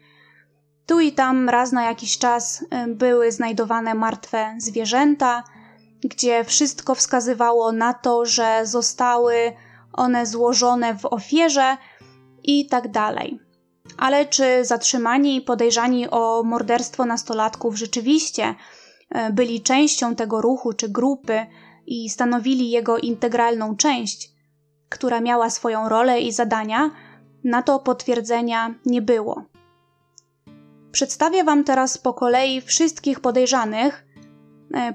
Tu 0.85 0.99
i 0.99 1.11
tam 1.11 1.49
raz 1.49 1.71
na 1.71 1.83
jakiś 1.85 2.17
czas 2.17 2.61
y, 2.61 2.65
były 2.87 3.31
znajdowane 3.31 3.95
martwe 3.95 4.55
zwierzęta, 4.57 5.43
gdzie 6.03 6.43
wszystko 6.43 6.95
wskazywało 6.95 7.71
na 7.71 7.93
to, 7.93 8.25
że 8.25 8.61
zostały 8.63 9.53
one 9.95 10.25
złożone 10.25 10.97
w 10.97 11.05
ofierze 11.05 11.77
i 12.43 12.67
tak 12.67 12.91
dalej. 12.91 13.39
Ale 13.97 14.25
czy 14.25 14.65
zatrzymani 14.65 15.35
i 15.35 15.41
podejrzani 15.41 16.09
o 16.09 16.43
morderstwo 16.43 17.05
nastolatków 17.05 17.75
rzeczywiście 17.75 18.55
e, 19.09 19.33
byli 19.33 19.61
częścią 19.61 20.15
tego 20.15 20.41
ruchu 20.41 20.73
czy 20.73 20.89
grupy 20.89 21.45
i 21.85 22.09
stanowili 22.09 22.69
jego 22.69 22.97
integralną 22.97 23.75
część, 23.75 24.29
która 24.89 25.21
miała 25.21 25.49
swoją 25.49 25.89
rolę 25.89 26.21
i 26.21 26.31
zadania, 26.31 26.91
na 27.43 27.61
to 27.61 27.79
potwierdzenia 27.79 28.75
nie 28.85 29.01
było. 29.01 29.45
Przedstawię 30.91 31.43
Wam 31.43 31.63
teraz 31.63 31.97
po 31.97 32.13
kolei 32.13 32.61
wszystkich 32.61 33.19
podejrzanych 33.19 34.04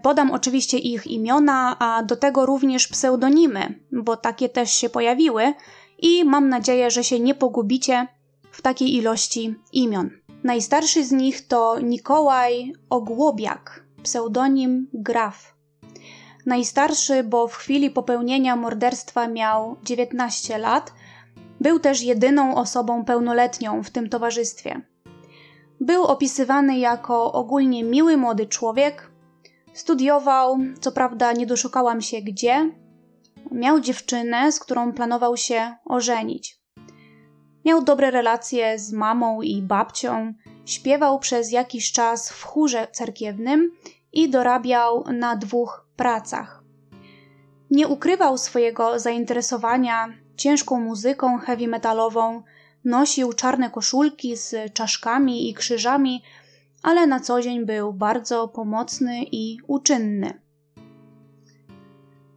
podam 0.02 0.30
oczywiście 0.30 0.78
ich 0.78 1.06
imiona, 1.06 1.76
a 1.78 2.02
do 2.02 2.16
tego 2.16 2.46
również 2.46 2.88
pseudonimy, 2.88 3.80
bo 3.92 4.16
takie 4.16 4.48
też 4.48 4.70
się 4.70 4.90
pojawiły 4.90 5.54
i 5.98 6.24
mam 6.24 6.48
nadzieję, 6.48 6.90
że 6.90 7.04
się 7.04 7.20
nie 7.20 7.34
pogubicie 7.34 8.06
w 8.50 8.62
takiej 8.62 8.94
ilości 8.96 9.54
imion. 9.72 10.10
Najstarszy 10.44 11.04
z 11.04 11.12
nich 11.12 11.46
to 11.46 11.80
Nikołaj 11.80 12.72
Ogłobiak, 12.90 13.84
pseudonim 14.02 14.88
Graf. 14.94 15.54
Najstarszy, 16.46 17.24
bo 17.24 17.48
w 17.48 17.54
chwili 17.54 17.90
popełnienia 17.90 18.56
morderstwa 18.56 19.28
miał 19.28 19.76
19 19.82 20.58
lat, 20.58 20.92
był 21.60 21.78
też 21.78 22.02
jedyną 22.02 22.54
osobą 22.56 23.04
pełnoletnią 23.04 23.82
w 23.82 23.90
tym 23.90 24.08
towarzystwie. 24.08 24.80
Był 25.80 26.04
opisywany 26.04 26.78
jako 26.78 27.32
ogólnie 27.32 27.84
miły 27.84 28.16
młody 28.16 28.46
człowiek. 28.46 29.09
Studiował, 29.72 30.58
co 30.80 30.92
prawda 30.92 31.32
nie 31.32 31.46
doszukałam 31.46 32.00
się 32.00 32.20
gdzie. 32.20 32.70
Miał 33.50 33.80
dziewczynę, 33.80 34.52
z 34.52 34.60
którą 34.60 34.92
planował 34.92 35.36
się 35.36 35.76
ożenić. 35.84 36.60
Miał 37.64 37.82
dobre 37.82 38.10
relacje 38.10 38.78
z 38.78 38.92
mamą 38.92 39.42
i 39.42 39.62
babcią, 39.62 40.34
śpiewał 40.66 41.18
przez 41.18 41.52
jakiś 41.52 41.92
czas 41.92 42.30
w 42.30 42.44
chórze 42.44 42.88
cerkiewnym 42.92 43.72
i 44.12 44.28
dorabiał 44.28 45.04
na 45.12 45.36
dwóch 45.36 45.86
pracach. 45.96 46.62
Nie 47.70 47.88
ukrywał 47.88 48.38
swojego 48.38 48.98
zainteresowania 48.98 50.08
ciężką 50.36 50.80
muzyką 50.80 51.38
heavy 51.38 51.68
metalową, 51.68 52.42
nosił 52.84 53.32
czarne 53.32 53.70
koszulki 53.70 54.36
z 54.36 54.72
czaszkami 54.72 55.50
i 55.50 55.54
krzyżami, 55.54 56.22
ale 56.82 57.06
na 57.06 57.20
co 57.20 57.42
dzień 57.42 57.66
był 57.66 57.92
bardzo 57.92 58.48
pomocny 58.48 59.22
i 59.32 59.58
uczynny. 59.66 60.40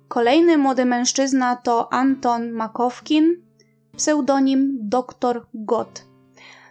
Kolejny 0.07 0.57
młody 0.57 0.85
mężczyzna 0.85 1.55
to 1.55 1.93
Anton 1.93 2.51
Makowkin, 2.51 3.41
pseudonim 3.97 4.77
Dr. 4.81 5.45
Gott. 5.53 6.05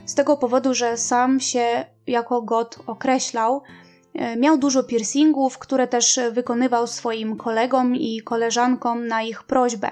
Z 0.05 0.15
tego 0.15 0.37
powodu, 0.37 0.75
że 0.75 0.97
sam 0.97 1.41
się 1.41 1.85
jako 2.07 2.43
Gott 2.43 2.79
określał, 2.87 3.63
e, 4.15 4.37
miał 4.37 4.59
dużo 4.59 4.83
piercingów, 4.83 5.59
które 5.59 5.89
też 5.89 6.21
wykonywał 6.33 6.87
swoim 6.87 7.37
kolegom 7.37 7.97
i 7.97 8.21
koleżankom 8.21 9.07
na 9.07 9.23
ich 9.23 9.43
prośbę. 9.43 9.91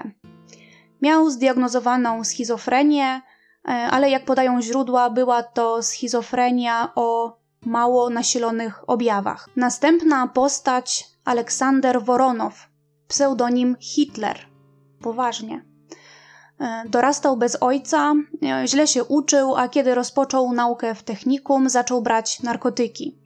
Miał 1.01 1.29
zdiagnozowaną 1.29 2.23
schizofrenię, 2.23 3.21
e, 3.67 3.71
ale 3.71 4.09
jak 4.09 4.25
podają 4.25 4.61
źródła, 4.61 5.09
była 5.09 5.43
to 5.43 5.83
schizofrenia 5.83 6.91
o 6.95 7.40
mało 7.65 8.09
nasilonych 8.09 8.89
objawach. 8.89 9.49
Następna 9.55 10.27
postać 10.27 11.07
Aleksander 11.25 12.03
Woronow, 12.03 12.69
pseudonim 13.07 13.75
Hitler. 13.79 14.39
Poważnie. 15.01 15.65
E, 16.59 16.83
dorastał 16.89 17.37
bez 17.37 17.57
ojca, 17.63 18.13
e, 18.43 18.67
źle 18.67 18.87
się 18.87 19.03
uczył, 19.03 19.55
a 19.55 19.69
kiedy 19.69 19.95
rozpoczął 19.95 20.53
naukę 20.53 20.95
w 20.95 21.03
technikum, 21.03 21.69
zaczął 21.69 22.01
brać 22.01 22.43
narkotyki. 22.43 23.17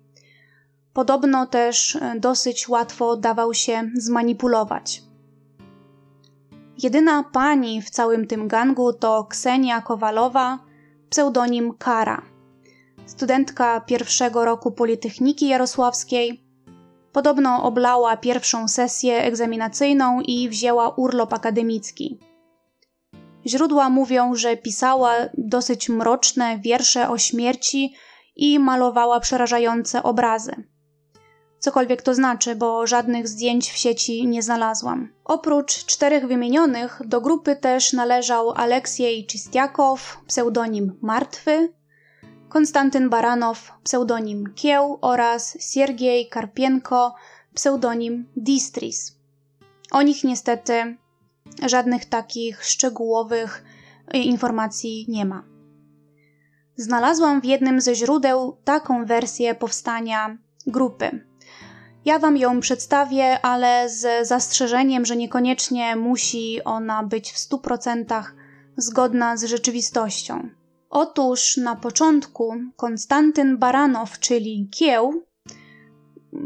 Podobno 0.93 1.45
też 1.45 1.97
dosyć 2.19 2.69
łatwo 2.69 3.17
dawał 3.17 3.53
się 3.53 3.89
zmanipulować. 3.95 5.03
Jedyna 6.83 7.23
pani 7.23 7.81
w 7.81 7.89
całym 7.89 8.27
tym 8.27 8.47
gangu 8.47 8.93
to 8.93 9.23
Ksenia 9.23 9.81
Kowalowa, 9.81 10.59
pseudonim 11.09 11.74
Kara. 11.77 12.34
Studentka 13.05 13.81
pierwszego 13.81 14.46
roku 14.46 14.72
Politechniki 14.72 15.48
Jarosławskiej. 15.48 16.46
Podobno 17.11 17.63
oblała 17.63 18.18
pierwszą 18.18 18.68
sesję 18.68 19.24
egzaminacyjną 19.24 20.22
i 20.22 20.50
wzięła 20.50 20.89
urlop 20.89 21.33
akademicki. 21.33 22.20
Źródła 23.46 23.89
mówią, 23.89 24.35
że 24.35 24.57
pisała 24.57 25.13
dosyć 25.37 25.89
mroczne 25.89 26.59
wiersze 26.59 27.09
o 27.09 27.18
śmierci 27.18 27.94
i 28.35 28.59
malowała 28.59 29.20
przerażające 29.20 30.03
obrazy 30.03 30.63
cokolwiek 31.65 32.01
to 32.01 32.13
znaczy, 32.13 32.55
bo 32.55 32.87
żadnych 32.87 33.27
zdjęć 33.27 33.72
w 33.72 33.77
sieci 33.77 34.27
nie 34.27 34.41
znalazłam. 34.41 35.09
Oprócz 35.24 35.85
czterech 35.85 36.27
wymienionych, 36.27 37.01
do 37.05 37.22
grupy 37.22 37.55
też 37.55 37.94
należał 37.94 38.51
Aleksiej 38.51 39.25
Czystiakow, 39.25 40.18
pseudonim 40.27 41.00
Martwy, 41.01 41.74
Konstantyn 42.55 43.09
Baranow, 43.09 43.72
pseudonim 43.83 44.53
Kieł 44.55 44.98
oraz 45.01 45.57
Siergiej 45.59 46.29
Karpienko, 46.29 47.15
pseudonim 47.53 48.25
Distris. 48.37 49.18
O 49.91 50.01
nich 50.01 50.24
niestety 50.24 50.98
żadnych 51.65 52.05
takich 52.05 52.65
szczegółowych 52.65 53.63
informacji 54.13 55.05
nie 55.09 55.25
ma. 55.25 55.44
Znalazłam 56.75 57.41
w 57.41 57.46
jednym 57.46 57.81
ze 57.81 57.96
źródeł 57.96 58.57
taką 58.63 59.05
wersję 59.05 59.55
powstania 59.55 60.37
grupy. 60.68 61.25
Ja 62.05 62.20
Wam 62.20 62.37
ją 62.37 62.59
przedstawię, 62.59 63.41
ale 63.41 63.89
z 63.89 64.27
zastrzeżeniem, 64.27 65.05
że 65.05 65.15
niekoniecznie 65.15 65.96
musi 65.96 66.63
ona 66.63 67.03
być 67.03 67.31
w 67.31 67.37
100% 67.37 68.24
zgodna 68.77 69.37
z 69.37 69.44
rzeczywistością. 69.44 70.50
Otóż 70.98 71.58
na 71.58 71.75
początku 71.75 72.55
Konstantyn 72.75 73.58
Baranow, 73.58 74.20
czyli 74.20 74.70
Kieł, 74.72 75.24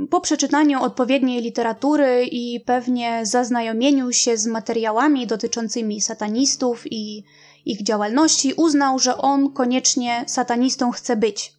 po 0.09 0.21
przeczytaniu 0.21 0.83
odpowiedniej 0.83 1.41
literatury 1.41 2.25
i 2.31 2.59
pewnie 2.59 3.25
zaznajomieniu 3.25 4.11
się 4.11 4.37
z 4.37 4.47
materiałami 4.47 5.27
dotyczącymi 5.27 6.01
satanistów 6.01 6.83
i 6.91 7.23
ich 7.65 7.83
działalności, 7.83 8.53
uznał, 8.53 8.99
że 8.99 9.17
on 9.17 9.53
koniecznie 9.53 10.23
satanistą 10.27 10.91
chce 10.91 11.15
być 11.15 11.53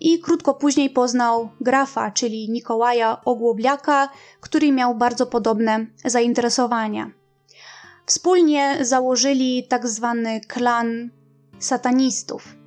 i 0.00 0.18
krótko 0.18 0.54
później 0.54 0.90
poznał 0.90 1.50
grafa, 1.60 2.10
czyli 2.10 2.50
Nikołaja 2.50 3.20
Ogłobliaka, 3.24 4.08
który 4.40 4.72
miał 4.72 4.94
bardzo 4.94 5.26
podobne 5.26 5.86
zainteresowania. 6.04 7.10
Wspólnie 8.06 8.78
założyli 8.80 9.66
tak 9.68 9.88
zwany 9.88 10.40
klan 10.40 11.19
satanistów, 11.60 12.60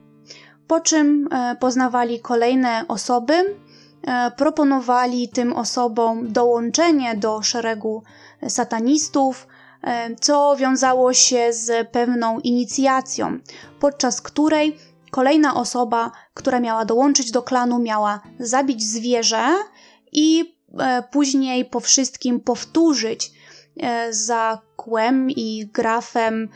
po 0.68 0.80
czym 0.80 1.28
e, 1.32 1.56
poznawali 1.60 2.20
kolejne 2.20 2.86
osoby, 2.88 3.34
e, 3.34 4.32
proponowali 4.38 5.30
tym 5.30 5.54
osobom 5.54 6.32
dołączenie 6.32 7.16
do 7.16 7.42
szeregu 7.42 8.04
satanistów, 8.48 9.48
e, 9.82 10.16
co 10.16 10.56
wiązało 10.56 11.14
się 11.14 11.54
z 11.54 11.90
pewną 11.90 12.40
inicjacją, 12.40 13.40
podczas 13.80 14.22
której 14.22 14.78
kolejna 15.12 15.56
osoba, 15.56 16.12
która 16.34 16.60
miała 16.60 16.86
dołączyć 16.86 17.32
do 17.32 17.44
klanu, 17.44 17.80
miała 17.80 18.22
zabić 18.40 18.84
zwierzę 18.84 19.48
i 20.12 20.58
później 21.12 21.66
po 21.66 21.80
wszystkim 21.80 22.40
powtórzyć 22.40 23.32
za 24.10 24.62
kłem 24.76 25.30
i 25.30 25.70
grafem 25.74 26.50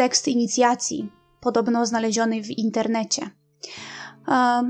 tekst 0.00 0.28
inicjacji, 0.28 1.12
podobno 1.40 1.86
znaleziony 1.86 2.42
w 2.42 2.50
internecie. 2.50 3.30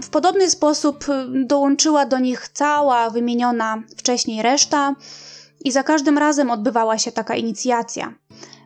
W 0.03 0.11
podobny 0.11 0.51
sposób 0.51 1.05
dołączyła 1.47 2.07
do 2.07 2.19
nich 2.19 2.49
cała 2.49 3.11
wymieniona 3.11 3.83
wcześniej 3.97 4.43
reszta, 4.43 4.95
i 5.65 5.73
za 5.73 5.83
każdym 5.83 6.19
razem 6.19 6.51
odbywała 6.51 6.99
się 6.99 7.13
taka 7.13 7.35
inicjacja 7.37 8.15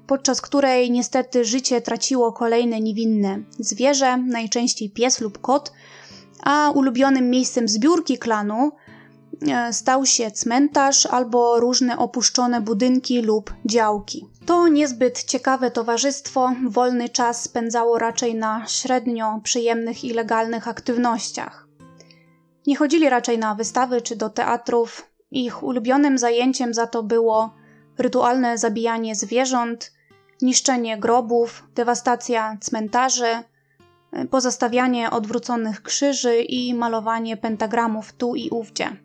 podczas 0.06 0.40
której 0.40 0.90
niestety 0.90 1.44
życie 1.44 1.80
traciło 1.80 2.32
kolejne 2.32 2.80
niewinne 2.80 3.38
zwierzę, 3.58 4.16
najczęściej 4.16 4.90
pies 4.90 5.20
lub 5.20 5.40
kot, 5.40 5.72
a 6.42 6.70
ulubionym 6.74 7.30
miejscem 7.30 7.68
zbiórki 7.68 8.18
klanu 8.18 8.72
e, 9.48 9.72
stał 9.72 10.06
się 10.06 10.30
cmentarz 10.30 11.06
albo 11.06 11.60
różne 11.60 11.98
opuszczone 11.98 12.60
budynki 12.60 13.22
lub 13.22 13.54
działki. 13.64 14.26
To 14.46 14.68
niezbyt 14.68 15.24
ciekawe 15.24 15.70
towarzystwo 15.70 16.52
wolny 16.68 17.08
czas 17.08 17.42
spędzało 17.42 17.98
raczej 17.98 18.34
na 18.34 18.66
średnio 18.66 19.40
przyjemnych 19.44 20.04
i 20.04 20.12
legalnych 20.12 20.68
aktywnościach. 20.68 21.68
Nie 22.66 22.76
chodzili 22.76 23.08
raczej 23.08 23.38
na 23.38 23.54
wystawy 23.54 24.02
czy 24.02 24.16
do 24.16 24.30
teatrów. 24.30 25.10
Ich 25.30 25.62
ulubionym 25.62 26.18
zajęciem 26.18 26.74
za 26.74 26.86
to 26.86 27.02
było 27.02 27.54
rytualne 27.98 28.58
zabijanie 28.58 29.14
zwierząt, 29.14 29.92
niszczenie 30.42 30.98
grobów, 30.98 31.64
dewastacja 31.74 32.56
cmentarzy, 32.60 33.42
pozostawianie 34.30 35.10
odwróconych 35.10 35.82
krzyży 35.82 36.42
i 36.42 36.74
malowanie 36.74 37.36
pentagramów 37.36 38.12
tu 38.12 38.34
i 38.34 38.50
ówdzie. 38.50 39.03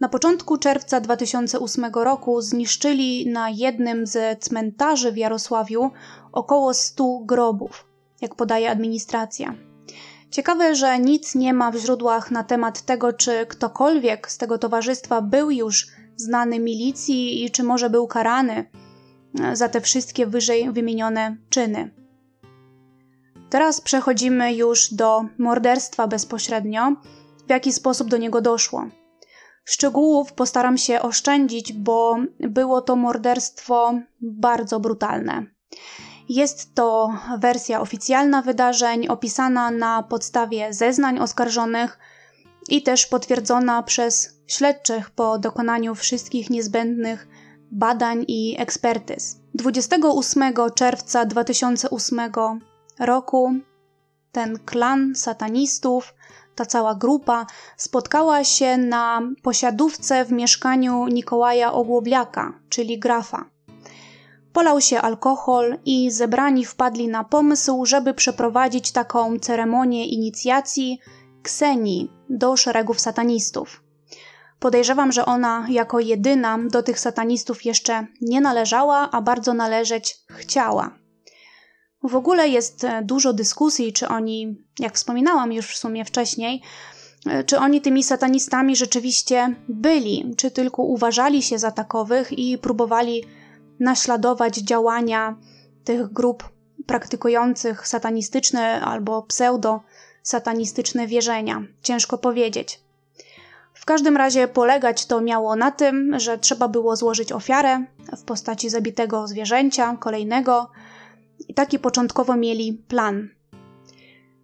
Na 0.00 0.08
początku 0.08 0.58
czerwca 0.58 1.00
2008 1.00 1.84
roku 1.94 2.40
zniszczyli 2.40 3.28
na 3.28 3.50
jednym 3.50 4.06
z 4.06 4.44
cmentarzy 4.44 5.12
w 5.12 5.16
Jarosławiu 5.16 5.90
około 6.32 6.74
100 6.74 7.18
grobów, 7.18 7.86
jak 8.20 8.34
podaje 8.34 8.70
administracja. 8.70 9.54
Ciekawe, 10.30 10.74
że 10.74 10.98
nic 10.98 11.34
nie 11.34 11.54
ma 11.54 11.70
w 11.70 11.76
źródłach 11.76 12.30
na 12.30 12.44
temat 12.44 12.82
tego, 12.82 13.12
czy 13.12 13.46
ktokolwiek 13.46 14.30
z 14.30 14.38
tego 14.38 14.58
towarzystwa 14.58 15.22
był 15.22 15.50
już 15.50 15.86
znany 16.16 16.60
milicji 16.60 17.44
i 17.44 17.50
czy 17.50 17.62
może 17.62 17.90
był 17.90 18.06
karany 18.06 18.70
za 19.52 19.68
te 19.68 19.80
wszystkie 19.80 20.26
wyżej 20.26 20.72
wymienione 20.72 21.36
czyny. 21.48 21.90
Teraz 23.50 23.80
przechodzimy 23.80 24.54
już 24.54 24.94
do 24.94 25.24
morderstwa 25.38 26.08
bezpośrednio, 26.08 26.96
w 27.46 27.50
jaki 27.50 27.72
sposób 27.72 28.08
do 28.08 28.16
niego 28.16 28.40
doszło. 28.40 28.86
Szczegółów 29.68 30.32
postaram 30.32 30.78
się 30.78 31.02
oszczędzić, 31.02 31.72
bo 31.72 32.16
było 32.40 32.80
to 32.82 32.96
morderstwo 32.96 34.00
bardzo 34.20 34.80
brutalne. 34.80 35.46
Jest 36.28 36.74
to 36.74 37.12
wersja 37.38 37.80
oficjalna 37.80 38.42
wydarzeń, 38.42 39.08
opisana 39.08 39.70
na 39.70 40.02
podstawie 40.02 40.72
zeznań 40.72 41.18
oskarżonych 41.18 41.98
i 42.68 42.82
też 42.82 43.06
potwierdzona 43.06 43.82
przez 43.82 44.40
śledczych 44.46 45.10
po 45.10 45.38
dokonaniu 45.38 45.94
wszystkich 45.94 46.50
niezbędnych 46.50 47.28
badań 47.72 48.24
i 48.28 48.56
ekspertyz. 48.58 49.40
28 49.54 50.54
czerwca 50.74 51.24
2008 51.24 52.20
roku 52.98 53.54
ten 54.32 54.58
klan 54.58 55.14
satanistów, 55.14 56.14
ta 56.56 56.66
cała 56.66 56.94
grupa 56.94 57.46
spotkała 57.76 58.44
się 58.44 58.76
na 58.76 59.22
posiadówce 59.42 60.24
w 60.24 60.32
mieszkaniu 60.32 61.06
Nikołaja 61.06 61.72
Ogłobliaka, 61.72 62.52
czyli 62.68 62.98
grafa. 62.98 63.44
Polał 64.52 64.80
się 64.80 65.00
alkohol 65.00 65.78
i 65.84 66.10
zebrani 66.10 66.64
wpadli 66.64 67.08
na 67.08 67.24
pomysł, 67.24 67.86
żeby 67.86 68.14
przeprowadzić 68.14 68.92
taką 68.92 69.38
ceremonię 69.38 70.06
inicjacji 70.06 70.98
Ksenii 71.42 72.12
do 72.30 72.56
szeregów 72.56 73.00
satanistów. 73.00 73.82
Podejrzewam, 74.58 75.12
że 75.12 75.26
ona 75.26 75.66
jako 75.70 76.00
jedyna 76.00 76.58
do 76.70 76.82
tych 76.82 77.00
satanistów 77.00 77.64
jeszcze 77.64 78.06
nie 78.20 78.40
należała, 78.40 79.10
a 79.10 79.20
bardzo 79.20 79.54
należeć 79.54 80.16
chciała. 80.30 81.05
W 82.02 82.16
ogóle 82.16 82.48
jest 82.48 82.84
e, 82.84 83.02
dużo 83.02 83.32
dyskusji, 83.32 83.92
czy 83.92 84.08
oni, 84.08 84.64
jak 84.78 84.94
wspominałam 84.94 85.52
już 85.52 85.66
w 85.66 85.78
sumie 85.78 86.04
wcześniej, 86.04 86.62
e, 87.26 87.44
czy 87.44 87.58
oni 87.58 87.80
tymi 87.80 88.02
satanistami 88.02 88.76
rzeczywiście 88.76 89.54
byli, 89.68 90.34
czy 90.36 90.50
tylko 90.50 90.82
uważali 90.82 91.42
się 91.42 91.58
za 91.58 91.70
takowych 91.70 92.38
i 92.38 92.58
próbowali 92.58 93.24
naśladować 93.80 94.56
działania 94.56 95.36
tych 95.84 96.12
grup 96.12 96.48
praktykujących 96.86 97.88
satanistyczne 97.88 98.80
albo 98.80 99.22
pseudo-satanistyczne 99.22 101.06
wierzenia. 101.06 101.62
Ciężko 101.82 102.18
powiedzieć. 102.18 102.80
W 103.74 103.84
każdym 103.84 104.16
razie 104.16 104.48
polegać 104.48 105.06
to 105.06 105.20
miało 105.20 105.56
na 105.56 105.70
tym, 105.70 106.20
że 106.20 106.38
trzeba 106.38 106.68
było 106.68 106.96
złożyć 106.96 107.32
ofiarę 107.32 107.84
w 108.16 108.22
postaci 108.22 108.70
zabitego 108.70 109.26
zwierzęcia, 109.26 109.96
kolejnego, 110.00 110.70
i 111.48 111.54
taki 111.54 111.78
początkowo 111.78 112.36
mieli 112.36 112.72
plan. 112.72 113.28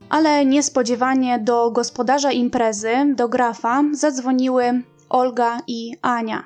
Ale 0.09 0.45
niespodziewanie 0.47 1.39
do 1.39 1.71
gospodarza 1.71 2.33
imprezy, 2.33 2.95
do 3.15 3.29
grafa, 3.29 3.83
zadzwoniły 3.93 4.83
Olga 5.09 5.61
i 5.67 5.97
Ania, 6.03 6.45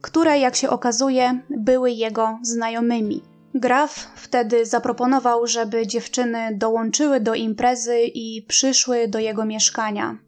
które, 0.00 0.38
jak 0.38 0.56
się 0.56 0.70
okazuje, 0.70 1.40
były 1.50 1.90
jego 1.90 2.38
znajomymi. 2.42 3.22
Graf 3.54 4.06
wtedy 4.16 4.66
zaproponował, 4.66 5.46
żeby 5.46 5.86
dziewczyny 5.86 6.48
dołączyły 6.54 7.20
do 7.20 7.34
imprezy 7.34 8.00
i 8.02 8.42
przyszły 8.42 9.08
do 9.08 9.18
jego 9.18 9.44
mieszkania. 9.44 10.18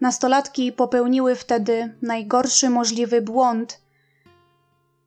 Nastolatki 0.00 0.72
popełniły 0.72 1.34
wtedy 1.34 1.94
najgorszy 2.02 2.70
możliwy 2.70 3.22
błąd 3.22 3.80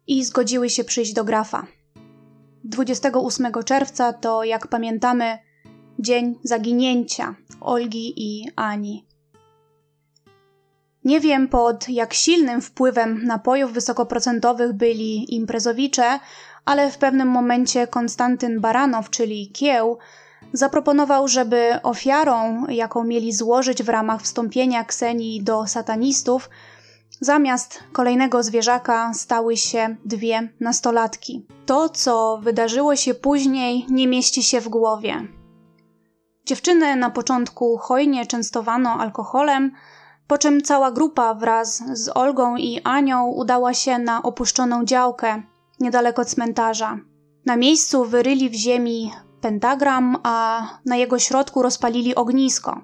i 0.08 0.24
zgodziły 0.24 0.70
się 0.70 0.84
przyjść 0.84 1.13
do 1.13 1.24
grafa. 1.24 1.67
28 2.63 3.52
czerwca 3.65 4.13
to, 4.13 4.43
jak 4.43 4.67
pamiętamy, 4.67 5.38
dzień 6.00 6.39
zaginięcia 6.43 7.36
Olgi 7.62 8.13
i 8.17 8.52
Ani. 8.56 9.06
Nie 11.04 11.19
wiem 11.19 11.47
pod 11.47 11.89
jak 11.89 12.13
silnym 12.13 12.62
wpływem 12.62 13.26
napojów 13.26 13.74
wysokoprocentowych 13.74 14.74
byli 14.74 15.36
imprezowicze, 15.36 16.19
ale 16.65 16.91
w 16.91 16.97
pewnym 16.97 17.28
momencie 17.28 17.88
Konstantyn 17.88 18.60
Baranow, 18.60 19.10
czyli 19.10 19.52
Kieł, 19.52 19.97
zaproponował, 20.54 21.28
żeby 21.28 21.80
ofiarą, 21.84 22.67
jaką 22.67 23.04
mieli 23.04 23.34
złożyć 23.34 23.84
w 23.84 23.89
ramach 23.89 24.21
wstąpienia 24.21 24.84
Ksenii 24.84 25.43
do 25.43 25.67
satanistów, 25.67 26.50
Zamiast 27.19 27.84
kolejnego 27.91 28.43
zwierzaka 28.43 29.13
stały 29.13 29.58
się 29.58 29.95
dwie 30.06 30.50
nastolatki. 30.60 31.45
To, 31.65 31.89
co 31.89 32.39
wydarzyło 32.43 32.95
się 32.95 33.13
później, 33.13 33.86
nie 33.89 34.08
mieści 34.08 34.43
się 34.43 34.62
w 34.62 34.69
głowie. 34.69 35.28
Dziewczyny 36.45 36.95
na 36.95 37.10
początku 37.10 37.78
hojnie 37.78 38.26
częstowano 38.26 38.89
alkoholem, 38.89 39.71
po 40.28 40.38
czym 40.38 40.62
cała 40.62 40.91
grupa 40.91 41.34
wraz 41.34 41.84
z 41.93 42.17
Olgą 42.17 42.56
i 42.56 42.82
Anią 42.84 43.28
udała 43.28 43.74
się 43.74 44.00
na 44.00 44.24
opuszczoną 44.24 44.86
działkę 44.86 45.43
niedaleko 45.80 46.26
cmentarza. 46.26 46.97
Na 47.45 47.56
miejscu 47.56 48.06
wyryli 48.06 48.50
w 48.50 48.54
ziemi 48.54 49.12
pentagram, 49.41 50.17
a 50.24 50.67
na 50.86 50.95
jego 50.95 51.19
środku 51.19 51.62
rozpalili 51.62 52.15
ognisko. 52.15 52.82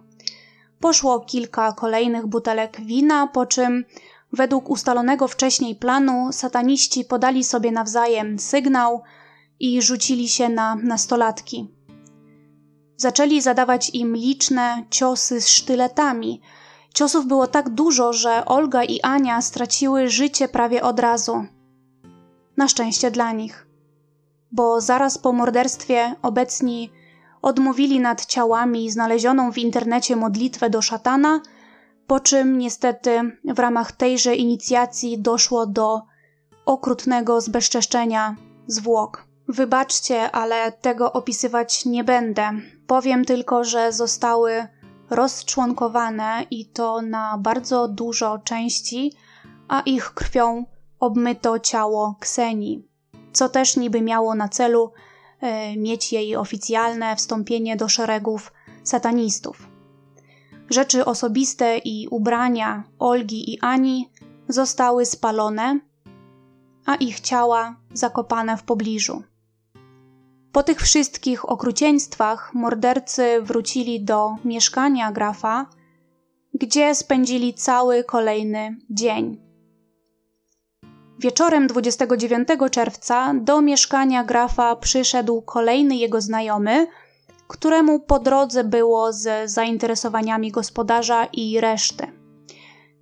Poszło 0.79 1.19
kilka 1.19 1.71
kolejnych 1.71 2.27
butelek 2.27 2.81
wina, 2.81 3.27
po 3.27 3.45
czym 3.45 3.85
Według 4.33 4.69
ustalonego 4.69 5.27
wcześniej 5.27 5.75
planu, 5.75 6.29
sataniści 6.31 7.05
podali 7.05 7.43
sobie 7.43 7.71
nawzajem 7.71 8.39
sygnał 8.39 9.01
i 9.59 9.81
rzucili 9.81 10.29
się 10.29 10.49
na 10.49 10.75
nastolatki. 10.75 11.67
Zaczęli 12.97 13.41
zadawać 13.41 13.89
im 13.89 14.15
liczne 14.15 14.85
ciosy 14.89 15.41
z 15.41 15.47
sztyletami. 15.47 16.41
Ciosów 16.93 17.25
było 17.25 17.47
tak 17.47 17.69
dużo, 17.69 18.13
że 18.13 18.45
Olga 18.45 18.83
i 18.83 19.01
Ania 19.01 19.41
straciły 19.41 20.07
życie 20.07 20.47
prawie 20.47 20.83
od 20.83 20.99
razu. 20.99 21.45
Na 22.57 22.67
szczęście 22.67 23.11
dla 23.11 23.31
nich, 23.31 23.67
bo 24.51 24.81
zaraz 24.81 25.17
po 25.17 25.33
morderstwie 25.33 26.15
obecni 26.21 26.91
odmówili 27.41 27.99
nad 27.99 28.25
ciałami 28.25 28.91
znalezioną 28.91 29.51
w 29.51 29.57
internecie 29.57 30.15
modlitwę 30.15 30.69
do 30.69 30.81
szatana– 30.81 31.41
po 32.07 32.19
czym 32.19 32.57
niestety 32.57 33.37
w 33.43 33.59
ramach 33.59 33.91
tejże 33.91 34.35
inicjacji 34.35 35.21
doszło 35.21 35.65
do 35.65 36.01
okrutnego 36.65 37.41
zbezczeszczenia 37.41 38.35
zwłok. 38.67 39.27
Wybaczcie, 39.47 40.31
ale 40.31 40.71
tego 40.71 41.13
opisywać 41.13 41.85
nie 41.85 42.03
będę. 42.03 42.49
Powiem 42.87 43.25
tylko, 43.25 43.63
że 43.63 43.91
zostały 43.91 44.67
rozczłonkowane 45.09 46.45
i 46.51 46.65
to 46.65 47.01
na 47.01 47.37
bardzo 47.37 47.87
dużo 47.87 48.39
części, 48.39 49.13
a 49.67 49.81
ich 49.81 50.13
krwią 50.13 50.65
obmyto 50.99 51.59
ciało 51.59 52.15
Ksenii, 52.19 52.87
co 53.33 53.49
też 53.49 53.77
niby 53.77 54.01
miało 54.01 54.35
na 54.35 54.49
celu 54.49 54.91
e, 55.41 55.77
mieć 55.77 56.13
jej 56.13 56.35
oficjalne 56.35 57.15
wstąpienie 57.15 57.75
do 57.75 57.89
szeregów 57.89 58.53
satanistów. 58.83 59.76
Rzeczy 60.69 61.05
osobiste 61.05 61.77
i 61.77 62.07
ubrania 62.07 62.83
Olgi 62.99 63.53
i 63.53 63.59
Ani 63.61 64.09
zostały 64.47 65.05
spalone, 65.05 65.79
a 66.85 66.95
ich 66.95 67.19
ciała 67.19 67.75
zakopane 67.93 68.57
w 68.57 68.63
pobliżu. 68.63 69.23
Po 70.51 70.63
tych 70.63 70.81
wszystkich 70.81 71.49
okrucieństwach 71.49 72.53
mordercy 72.53 73.41
wrócili 73.41 74.03
do 74.03 74.35
mieszkania 74.45 75.11
grafa, 75.11 75.65
gdzie 76.53 76.95
spędzili 76.95 77.53
cały 77.53 78.03
kolejny 78.03 78.77
dzień. 78.89 79.47
Wieczorem 81.19 81.67
29 81.67 82.47
czerwca 82.71 83.33
do 83.33 83.61
mieszkania 83.61 84.23
grafa 84.23 84.75
przyszedł 84.75 85.41
kolejny 85.41 85.95
jego 85.95 86.21
znajomy, 86.21 86.87
któremu 87.47 87.99
po 87.99 88.19
drodze 88.19 88.63
było 88.63 89.13
z 89.13 89.51
zainteresowaniami 89.51 90.51
gospodarza 90.51 91.25
i 91.25 91.59
reszty. 91.61 92.07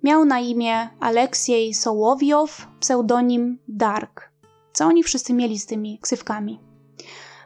Miał 0.02 0.24
na 0.24 0.40
imię 0.40 0.88
Aleksiej 1.00 1.74
Sołowiow, 1.74 2.68
pseudonim 2.80 3.58
Dark. 3.68 4.30
Co 4.72 4.86
oni 4.86 5.02
wszyscy 5.02 5.32
mieli 5.32 5.58
z 5.58 5.66
tymi 5.66 5.98
ksywkami? 5.98 6.60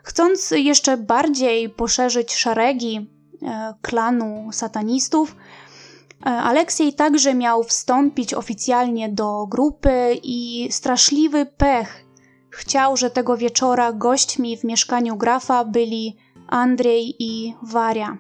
Chcąc 0.03 0.51
jeszcze 0.51 0.97
bardziej 0.97 1.71
poszerzyć 1.71 2.35
szeregi 2.35 3.11
e, 3.43 3.75
klanu 3.83 4.49
satanistów, 4.53 5.37
e, 6.27 6.31
Aleksiej 6.31 6.95
także 6.95 7.35
miał 7.35 7.65
wstąpić 7.65 8.35
oficjalnie 8.35 9.09
do 9.09 9.47
grupy 9.47 10.19
i 10.23 10.69
straszliwy 10.71 11.47
pech 11.47 12.05
chciał, 12.51 12.97
że 12.97 13.11
tego 13.11 13.37
wieczora 13.37 13.93
gośćmi 13.93 14.57
w 14.57 14.65
mieszkaniu 14.65 15.17
grafa 15.17 15.65
byli 15.65 16.17
Andrzej 16.51 17.15
i 17.19 17.55
Waria. 17.63 18.19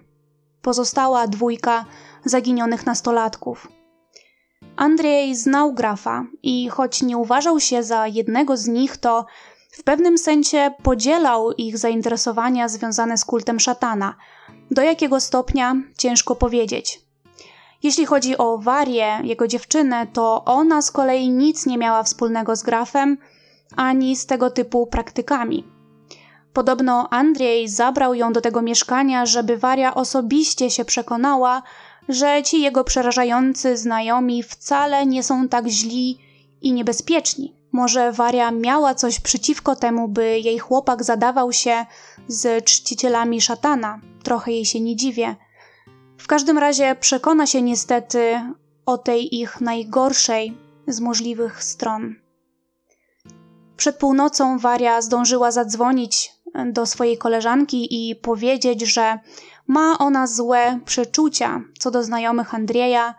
pozostała 0.62 1.26
dwójka 1.26 1.84
zaginionych 2.24 2.86
nastolatków. 2.86 3.68
Andrzej 4.76 5.36
znał 5.36 5.72
grafa 5.74 6.26
i 6.42 6.68
choć 6.68 7.02
nie 7.02 7.16
uważał 7.16 7.60
się 7.60 7.82
za 7.82 8.06
jednego 8.06 8.56
z 8.56 8.68
nich, 8.68 8.96
to 8.96 9.26
w 9.72 9.82
pewnym 9.82 10.18
sensie 10.18 10.70
podzielał 10.82 11.52
ich 11.52 11.78
zainteresowania 11.78 12.68
związane 12.68 13.18
z 13.18 13.24
kultem 13.24 13.60
szatana. 13.60 14.16
Do 14.70 14.82
jakiego 14.82 15.20
stopnia 15.20 15.74
ciężko 15.98 16.36
powiedzieć. 16.36 17.00
Jeśli 17.82 18.06
chodzi 18.06 18.38
o 18.38 18.58
Warię, 18.58 19.20
jego 19.24 19.46
dziewczynę, 19.46 20.06
to 20.06 20.44
ona 20.44 20.82
z 20.82 20.90
kolei 20.90 21.30
nic 21.30 21.66
nie 21.66 21.78
miała 21.78 22.02
wspólnego 22.02 22.56
z 22.56 22.62
grafem 22.62 23.18
ani 23.76 24.16
z 24.16 24.26
tego 24.26 24.50
typu 24.50 24.86
praktykami. 24.86 25.79
Podobno 26.52 27.08
Andrzej 27.10 27.68
zabrał 27.68 28.14
ją 28.14 28.32
do 28.32 28.40
tego 28.40 28.62
mieszkania, 28.62 29.26
żeby 29.26 29.56
Waria 29.56 29.94
osobiście 29.94 30.70
się 30.70 30.84
przekonała, 30.84 31.62
że 32.08 32.42
ci 32.42 32.60
jego 32.60 32.84
przerażający 32.84 33.76
znajomi 33.76 34.42
wcale 34.42 35.06
nie 35.06 35.22
są 35.22 35.48
tak 35.48 35.66
źli 35.66 36.18
i 36.62 36.72
niebezpieczni. 36.72 37.56
Może 37.72 38.12
Waria 38.12 38.50
miała 38.50 38.94
coś 38.94 39.20
przeciwko 39.20 39.76
temu, 39.76 40.08
by 40.08 40.38
jej 40.38 40.58
chłopak 40.58 41.04
zadawał 41.04 41.52
się 41.52 41.86
z 42.28 42.64
czcicielami 42.64 43.40
szatana. 43.40 44.00
Trochę 44.22 44.52
jej 44.52 44.64
się 44.64 44.80
nie 44.80 44.96
dziwię. 44.96 45.36
W 46.18 46.26
każdym 46.26 46.58
razie 46.58 46.96
przekona 47.00 47.46
się 47.46 47.62
niestety 47.62 48.40
o 48.86 48.98
tej 48.98 49.40
ich 49.40 49.60
najgorszej 49.60 50.56
z 50.86 51.00
możliwych 51.00 51.64
stron. 51.64 52.14
Przed 53.80 53.96
północą 53.96 54.58
Waria 54.58 55.02
zdążyła 55.02 55.50
zadzwonić 55.50 56.32
do 56.72 56.86
swojej 56.86 57.18
koleżanki 57.18 58.10
i 58.10 58.16
powiedzieć, 58.16 58.80
że 58.80 59.18
ma 59.66 59.98
ona 59.98 60.26
złe 60.26 60.80
przeczucia 60.84 61.60
co 61.78 61.90
do 61.90 62.02
znajomych 62.02 62.54
Andrzeja 62.54 63.14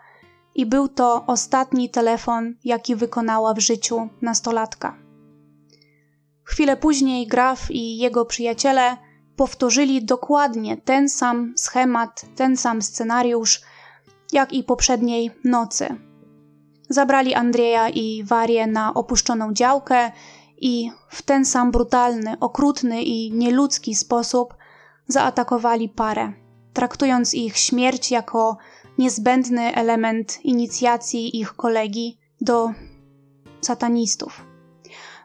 i 0.54 0.66
był 0.66 0.88
to 0.88 1.26
ostatni 1.26 1.90
telefon, 1.90 2.54
jaki 2.64 2.96
wykonała 2.96 3.54
w 3.54 3.58
życiu 3.58 4.08
nastolatka. 4.20 4.98
Chwilę 6.44 6.76
później 6.76 7.26
Graf 7.26 7.70
i 7.70 7.98
jego 7.98 8.24
przyjaciele 8.24 8.96
powtórzyli 9.36 10.04
dokładnie 10.04 10.76
ten 10.76 11.08
sam 11.08 11.54
schemat, 11.56 12.24
ten 12.36 12.56
sam 12.56 12.82
scenariusz, 12.82 13.60
jak 14.32 14.52
i 14.52 14.64
poprzedniej 14.64 15.30
nocy. 15.44 15.96
Zabrali 16.88 17.34
Andrzeja 17.34 17.88
i 17.88 18.24
Warię 18.24 18.66
na 18.66 18.94
opuszczoną 18.94 19.52
działkę 19.52 20.12
i 20.62 20.90
w 21.08 21.22
ten 21.22 21.44
sam 21.44 21.70
brutalny, 21.70 22.36
okrutny 22.40 23.02
i 23.02 23.32
nieludzki 23.32 23.94
sposób 23.94 24.54
zaatakowali 25.06 25.88
parę, 25.88 26.32
traktując 26.72 27.34
ich 27.34 27.56
śmierć 27.56 28.10
jako 28.10 28.56
niezbędny 28.98 29.74
element 29.74 30.44
inicjacji 30.44 31.40
ich 31.40 31.52
kolegi 31.52 32.18
do 32.40 32.70
satanistów. 33.60 34.46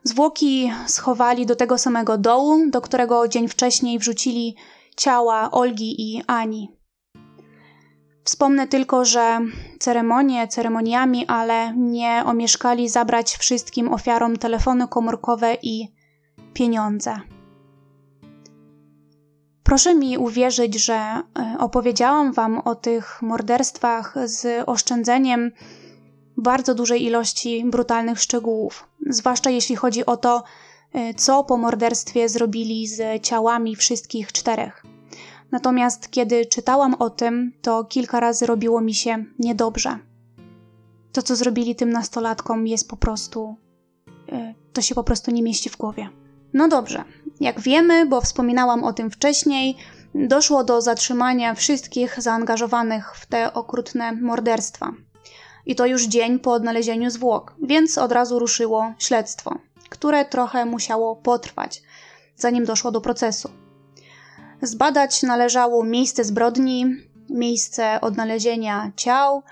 Zwłoki 0.04 0.72
schowali 0.88 1.46
do 1.46 1.56
tego 1.56 1.78
samego 1.78 2.18
dołu, 2.18 2.70
do 2.70 2.82
którego 2.82 3.28
dzień 3.28 3.48
wcześniej 3.48 4.00
wrzucili 4.00 4.56
ciała 4.98 5.52
Olgi 5.52 6.16
i 6.16 6.24
Ani. 6.28 6.77
Wspomnę 8.28 8.68
tylko, 8.68 9.06
że 9.06 9.40
ceremonie 9.80 10.48
ceremoniami, 10.48 11.28
ale 11.28 11.74
nie 11.78 12.24
omieszkali 12.26 12.90
zabrać 12.90 13.38
wszystkim 13.38 13.94
ofiarom 13.94 14.38
telefony 14.38 14.88
komórkowe 14.88 15.58
i 15.62 15.88
pieniądze. 16.54 17.20
Proszę 19.64 19.96
mi 19.96 20.18
uwierzyć, 20.18 20.86
że 20.86 20.94
e, 20.94 21.24
opowiedziałam 21.60 22.34
Wam 22.34 22.58
o 22.58 22.76
tych 22.76 23.22
morderstwach 23.22 24.16
z 24.26 24.64
oszczędzeniem 24.70 25.52
bardzo 26.38 26.76
dużej 26.76 27.04
ilości 27.04 27.66
brutalnych 27.66 28.20
szczegółów, 28.20 28.88
zwłaszcza 29.10 29.50
jeśli 29.50 29.76
chodzi 29.76 30.06
o 30.06 30.18
to, 30.18 30.44
e, 30.94 31.14
co 31.14 31.44
po 31.44 31.58
morderstwie 31.58 32.30
zrobili 32.30 32.88
z 32.88 33.24
ciałami 33.24 33.76
wszystkich 33.76 34.32
czterech. 34.32 34.87
Natomiast 35.52 36.12
kiedy 36.12 36.46
czytałam 36.46 36.94
o 36.94 37.10
tym, 37.10 37.54
to 37.62 37.84
kilka 37.84 38.20
razy 38.20 38.46
robiło 38.46 38.82
mi 38.82 38.94
się 38.94 39.26
niedobrze. 39.40 40.00
To, 41.12 41.22
co 41.22 41.36
zrobili 41.36 41.76
tym 41.76 41.90
nastolatkom, 41.90 42.68
jest 42.68 42.90
po 42.90 42.98
prostu. 42.98 43.56
E, 44.32 44.54
to 44.74 44.82
się 44.82 44.96
po 44.96 45.04
prostu 45.04 45.32
nie 45.32 45.44
mieści 45.44 45.70
w 45.70 45.78
głowie. 45.78 46.10
No 46.54 46.68
dobrze, 46.68 47.04
jak 47.40 47.60
wiemy, 47.60 48.06
bo 48.06 48.22
wspominałam 48.22 48.84
o 48.84 48.94
tym 48.94 49.12
wcześniej, 49.12 49.78
doszło 50.16 50.64
do 50.64 50.82
zatrzymania 50.82 51.54
wszystkich 51.54 52.22
zaangażowanych 52.22 53.16
w 53.16 53.26
te 53.26 53.54
okrutne 53.54 54.12
morderstwa. 54.12 54.94
I 55.66 55.76
to 55.76 55.86
już 55.86 56.04
dzień 56.04 56.40
po 56.40 56.54
odnalezieniu 56.54 57.10
zwłok, 57.10 57.56
więc 57.64 57.98
od 57.98 58.12
razu 58.12 58.40
ruszyło 58.40 58.94
śledztwo, 59.00 59.60
które 59.90 60.26
trochę 60.26 60.66
musiało 60.66 61.16
potrwać, 61.16 61.82
zanim 62.36 62.66
doszło 62.66 62.92
do 62.92 63.02
procesu. 63.02 63.50
Zbadać 64.62 65.24
należało 65.24 65.84
miejsce 65.84 66.24
zbrodni, 66.24 66.86
miejsce 67.30 68.02
odnalezienia 68.02 68.92
ciał, 68.96 69.44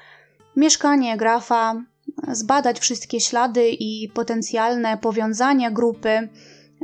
mieszkanie 0.55 1.17
grafa, 1.17 1.83
zbadać 2.31 2.79
wszystkie 2.79 3.19
ślady 3.19 3.69
i 3.69 4.09
potencjalne 4.09 4.97
powiązania 4.97 5.71
grupy 5.71 6.29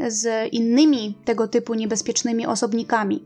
z 0.07 0.53
innymi 0.53 1.17
tego 1.25 1.47
typu 1.47 1.73
niebezpiecznymi 1.73 2.45
osobnikami. 2.45 3.25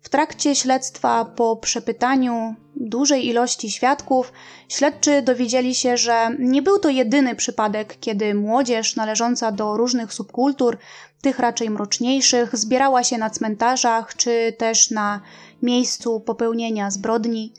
W 0.00 0.08
trakcie 0.08 0.54
śledztwa, 0.54 1.24
po 1.24 1.56
przepytaniu 1.56 2.54
dużej 2.76 3.26
ilości 3.26 3.70
świadków, 3.70 4.32
śledczy 4.68 5.22
dowiedzieli 5.22 5.74
się, 5.74 5.96
że 5.96 6.30
nie 6.38 6.62
był 6.62 6.78
to 6.78 6.88
jedyny 6.88 7.34
przypadek, 7.34 7.96
kiedy 8.00 8.34
młodzież 8.34 8.96
należąca 8.96 9.52
do 9.52 9.76
różnych 9.76 10.12
subkultur, 10.12 10.78
tych 11.20 11.38
raczej 11.38 11.70
mroczniejszych, 11.70 12.56
zbierała 12.56 13.04
się 13.04 13.18
na 13.18 13.30
cmentarzach 13.30 14.16
czy 14.16 14.54
też 14.58 14.90
na 14.90 15.20
miejscu 15.62 16.20
popełnienia 16.20 16.90
zbrodni. 16.90 17.52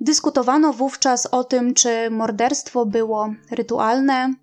Dyskutowano 0.00 0.72
wówczas 0.72 1.26
o 1.26 1.44
tym, 1.44 1.74
czy 1.74 2.10
morderstwo 2.10 2.86
było 2.86 3.34
rytualne, 3.50 4.34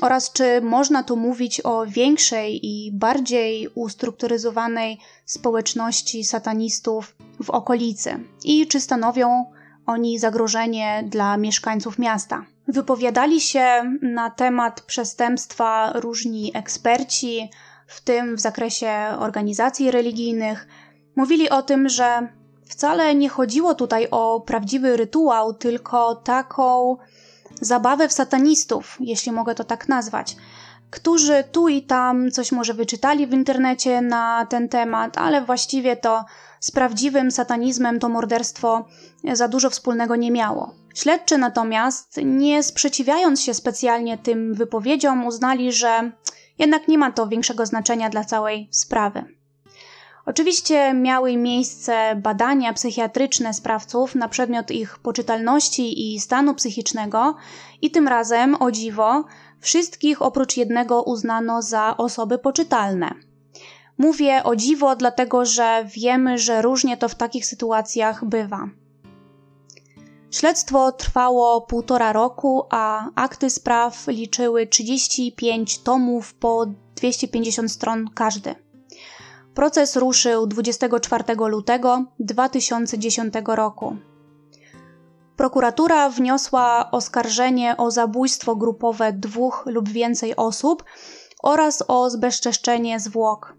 oraz 0.00 0.32
czy 0.32 0.60
można 0.60 1.02
tu 1.02 1.16
mówić 1.16 1.60
o 1.64 1.86
większej 1.86 2.66
i 2.66 2.92
bardziej 2.92 3.68
ustrukturyzowanej 3.74 4.98
społeczności 5.24 6.24
satanistów 6.24 7.16
w 7.42 7.50
okolicy 7.50 8.18
i 8.44 8.66
czy 8.66 8.80
stanowią 8.80 9.44
oni 9.86 10.18
zagrożenie 10.18 11.04
dla 11.06 11.36
mieszkańców 11.36 11.98
miasta. 11.98 12.46
Wypowiadali 12.68 13.40
się 13.40 13.96
na 14.02 14.30
temat 14.30 14.80
przestępstwa 14.80 15.92
różni 15.94 16.50
eksperci, 16.54 17.50
w 17.90 18.00
tym 18.00 18.36
w 18.36 18.40
zakresie 18.40 18.92
organizacji 19.18 19.90
religijnych. 19.90 20.66
Mówili 21.16 21.50
o 21.50 21.62
tym, 21.62 21.88
że 21.88 22.28
wcale 22.68 23.14
nie 23.14 23.28
chodziło 23.28 23.74
tutaj 23.74 24.08
o 24.10 24.40
prawdziwy 24.40 24.96
rytuał, 24.96 25.54
tylko 25.54 26.14
taką 26.14 26.96
zabawę 27.60 28.08
w 28.08 28.12
satanistów, 28.12 28.96
jeśli 29.00 29.32
mogę 29.32 29.54
to 29.54 29.64
tak 29.64 29.88
nazwać, 29.88 30.36
którzy 30.90 31.44
tu 31.52 31.68
i 31.68 31.82
tam 31.82 32.30
coś 32.30 32.52
może 32.52 32.74
wyczytali 32.74 33.26
w 33.26 33.32
internecie 33.32 34.00
na 34.00 34.46
ten 34.46 34.68
temat, 34.68 35.18
ale 35.18 35.42
właściwie 35.42 35.96
to 35.96 36.24
z 36.60 36.70
prawdziwym 36.70 37.30
satanizmem 37.30 37.98
to 37.98 38.08
morderstwo 38.08 38.84
za 39.32 39.48
dużo 39.48 39.70
wspólnego 39.70 40.16
nie 40.16 40.30
miało. 40.30 40.74
Śledczy 40.94 41.38
natomiast, 41.38 42.16
nie 42.24 42.62
sprzeciwiając 42.62 43.42
się 43.42 43.54
specjalnie 43.54 44.18
tym 44.18 44.54
wypowiedziom, 44.54 45.26
uznali, 45.26 45.72
że 45.72 46.12
jednak 46.60 46.88
nie 46.88 46.98
ma 46.98 47.12
to 47.12 47.28
większego 47.28 47.66
znaczenia 47.66 48.10
dla 48.10 48.24
całej 48.24 48.68
sprawy. 48.70 49.24
Oczywiście 50.26 50.94
miały 50.94 51.36
miejsce 51.36 52.16
badania 52.16 52.72
psychiatryczne 52.72 53.54
sprawców 53.54 54.14
na 54.14 54.28
przedmiot 54.28 54.70
ich 54.70 54.98
poczytalności 54.98 56.14
i 56.14 56.20
stanu 56.20 56.54
psychicznego, 56.54 57.36
i 57.82 57.90
tym 57.90 58.08
razem, 58.08 58.56
o 58.62 58.70
dziwo, 58.70 59.24
wszystkich 59.60 60.22
oprócz 60.22 60.56
jednego 60.56 61.02
uznano 61.02 61.62
za 61.62 61.96
osoby 61.96 62.38
poczytalne. 62.38 63.14
Mówię 63.98 64.44
o 64.44 64.56
dziwo, 64.56 64.96
dlatego 64.96 65.44
że 65.44 65.84
wiemy, 65.96 66.38
że 66.38 66.62
różnie 66.62 66.96
to 66.96 67.08
w 67.08 67.14
takich 67.14 67.46
sytuacjach 67.46 68.24
bywa. 68.24 68.68
Śledztwo 70.30 70.92
trwało 70.92 71.60
półtora 71.60 72.12
roku, 72.12 72.66
a 72.70 73.10
akty 73.14 73.50
spraw 73.50 74.06
liczyły 74.06 74.66
35 74.66 75.78
tomów 75.78 76.34
po 76.34 76.66
250 76.96 77.72
stron 77.72 78.10
każdy. 78.14 78.54
Proces 79.54 79.96
ruszył 79.96 80.46
24 80.46 81.24
lutego 81.48 82.04
2010 82.18 83.34
roku. 83.46 83.96
Prokuratura 85.36 86.08
wniosła 86.08 86.90
oskarżenie 86.90 87.76
o 87.76 87.90
zabójstwo 87.90 88.56
grupowe 88.56 89.12
dwóch 89.12 89.62
lub 89.66 89.88
więcej 89.88 90.36
osób 90.36 90.84
oraz 91.42 91.84
o 91.88 92.10
zbezczeszczenie 92.10 93.00
zwłok. 93.00 93.54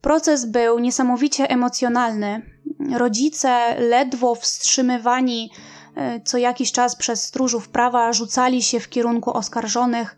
Proces 0.00 0.46
był 0.46 0.78
niesamowicie 0.78 1.50
emocjonalny. 1.50 2.53
Rodzice, 2.92 3.80
ledwo 3.80 4.34
wstrzymywani 4.34 5.50
e, 5.96 6.20
co 6.20 6.38
jakiś 6.38 6.72
czas 6.72 6.96
przez 6.96 7.24
stróżów 7.24 7.68
prawa, 7.68 8.12
rzucali 8.12 8.62
się 8.62 8.80
w 8.80 8.88
kierunku 8.88 9.36
oskarżonych, 9.36 10.16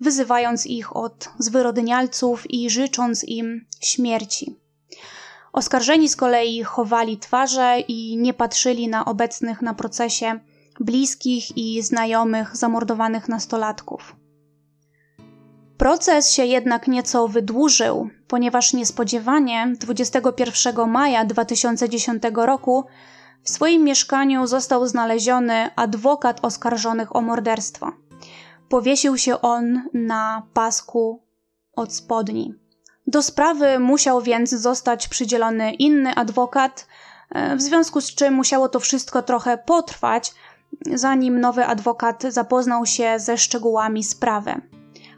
wyzywając 0.00 0.66
ich 0.66 0.96
od 0.96 1.28
zwyrodnialców 1.38 2.50
i 2.50 2.70
życząc 2.70 3.24
im 3.24 3.66
śmierci. 3.80 4.56
Oskarżeni 5.52 6.08
z 6.08 6.16
kolei 6.16 6.62
chowali 6.62 7.18
twarze 7.18 7.80
i 7.88 8.16
nie 8.16 8.34
patrzyli 8.34 8.88
na 8.88 9.04
obecnych 9.04 9.62
na 9.62 9.74
procesie 9.74 10.40
bliskich 10.80 11.56
i 11.56 11.82
znajomych 11.82 12.56
zamordowanych 12.56 13.28
nastolatków. 13.28 14.16
Proces 15.78 16.32
się 16.32 16.44
jednak 16.44 16.88
nieco 16.88 17.28
wydłużył, 17.28 18.10
ponieważ 18.34 18.72
niespodziewanie 18.72 19.72
21 19.80 20.90
maja 20.90 21.24
2010 21.24 22.22
roku 22.34 22.84
w 23.42 23.50
swoim 23.50 23.84
mieszkaniu 23.84 24.46
został 24.46 24.86
znaleziony 24.86 25.70
adwokat 25.76 26.38
oskarżonych 26.42 27.16
o 27.16 27.20
morderstwo. 27.20 27.92
Powiesił 28.68 29.18
się 29.18 29.40
on 29.40 29.82
na 29.92 30.42
pasku 30.54 31.22
od 31.76 31.94
spodni. 31.94 32.54
Do 33.06 33.22
sprawy 33.22 33.78
musiał 33.78 34.22
więc 34.22 34.50
zostać 34.50 35.08
przydzielony 35.08 35.74
inny 35.74 36.14
adwokat, 36.14 36.86
e, 37.30 37.56
w 37.56 37.62
związku 37.62 38.00
z 38.00 38.14
czym 38.14 38.34
musiało 38.34 38.68
to 38.68 38.80
wszystko 38.80 39.22
trochę 39.22 39.58
potrwać, 39.58 40.34
zanim 40.94 41.40
nowy 41.40 41.66
adwokat 41.66 42.22
zapoznał 42.28 42.86
się 42.86 43.18
ze 43.18 43.38
szczegółami 43.38 44.04
sprawy. 44.04 44.73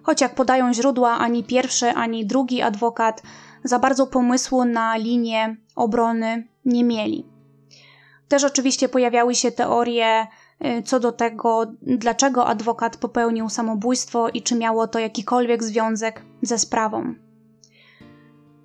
Choć 0.07 0.21
jak 0.21 0.35
podają 0.35 0.75
źródła, 0.75 1.19
ani 1.19 1.45
pierwszy, 1.45 1.89
ani 1.89 2.27
drugi 2.27 2.63
adwokat 2.63 3.23
za 3.65 3.79
bardzo 3.79 4.07
pomysłu 4.07 4.65
na 4.65 4.97
linię 4.97 5.57
obrony 5.77 6.49
nie 6.65 6.85
mieli. 6.85 7.27
Też 8.29 8.45
oczywiście 8.45 8.89
pojawiały 8.89 9.35
się 9.35 9.53
teorie 9.53 10.27
y, 10.65 10.83
co 10.83 11.01
do 11.01 11.13
tego, 11.13 11.67
dlaczego 11.83 12.47
adwokat 12.47 12.97
popełnił 12.97 13.49
samobójstwo 13.49 14.29
i 14.29 14.43
czy 14.43 14.55
miało 14.55 14.87
to 14.87 14.99
jakikolwiek 14.99 15.65
związek 15.65 16.23
ze 16.43 16.59
sprawą. 16.59 17.15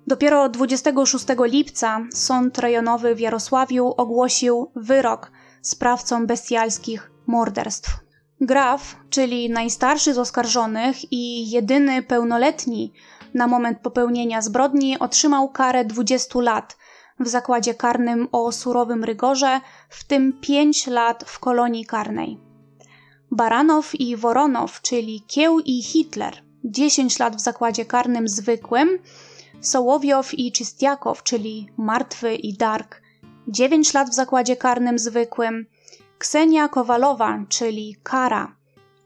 Dopiero 0.06 0.48
26 0.48 1.26
lipca 1.38 2.00
Sąd 2.12 2.58
Rejonowy 2.58 3.14
w 3.14 3.20
Jarosławiu 3.20 3.94
ogłosił 3.96 4.70
wyrok 4.76 5.32
sprawcom 5.62 6.26
bestialskich 6.26 7.10
morderstw. 7.26 8.11
Graf, 8.44 8.96
czyli 9.10 9.50
najstarszy 9.50 10.14
z 10.14 10.18
oskarżonych 10.18 11.12
i 11.12 11.50
jedyny 11.50 12.02
pełnoletni 12.02 12.92
na 13.34 13.46
moment 13.46 13.78
popełnienia 13.78 14.42
zbrodni, 14.42 14.98
otrzymał 14.98 15.48
karę 15.48 15.84
20 15.84 16.40
lat 16.40 16.76
w 17.20 17.28
zakładzie 17.28 17.74
karnym 17.74 18.28
o 18.32 18.52
surowym 18.52 19.04
rygorze, 19.04 19.60
w 19.88 20.04
tym 20.04 20.32
5 20.40 20.86
lat 20.86 21.24
w 21.26 21.38
kolonii 21.38 21.86
karnej. 21.86 22.38
Baranow 23.30 23.94
i 23.94 24.16
Woronow, 24.16 24.80
czyli 24.80 25.24
Kieł 25.26 25.60
i 25.60 25.82
Hitler, 25.82 26.42
10 26.64 27.18
lat 27.18 27.36
w 27.36 27.40
zakładzie 27.40 27.84
karnym 27.84 28.28
zwykłym, 28.28 28.98
Sołowiow 29.60 30.34
i 30.34 30.52
Czystiakow, 30.52 31.22
czyli 31.22 31.68
Martwy 31.76 32.34
i 32.34 32.56
Dark, 32.56 33.02
9 33.48 33.94
lat 33.94 34.10
w 34.10 34.14
zakładzie 34.14 34.56
karnym 34.56 34.98
zwykłym, 34.98 35.66
Ksenia 36.22 36.68
Kowalowa, 36.68 37.38
czyli 37.48 37.96
Kara, 38.02 38.56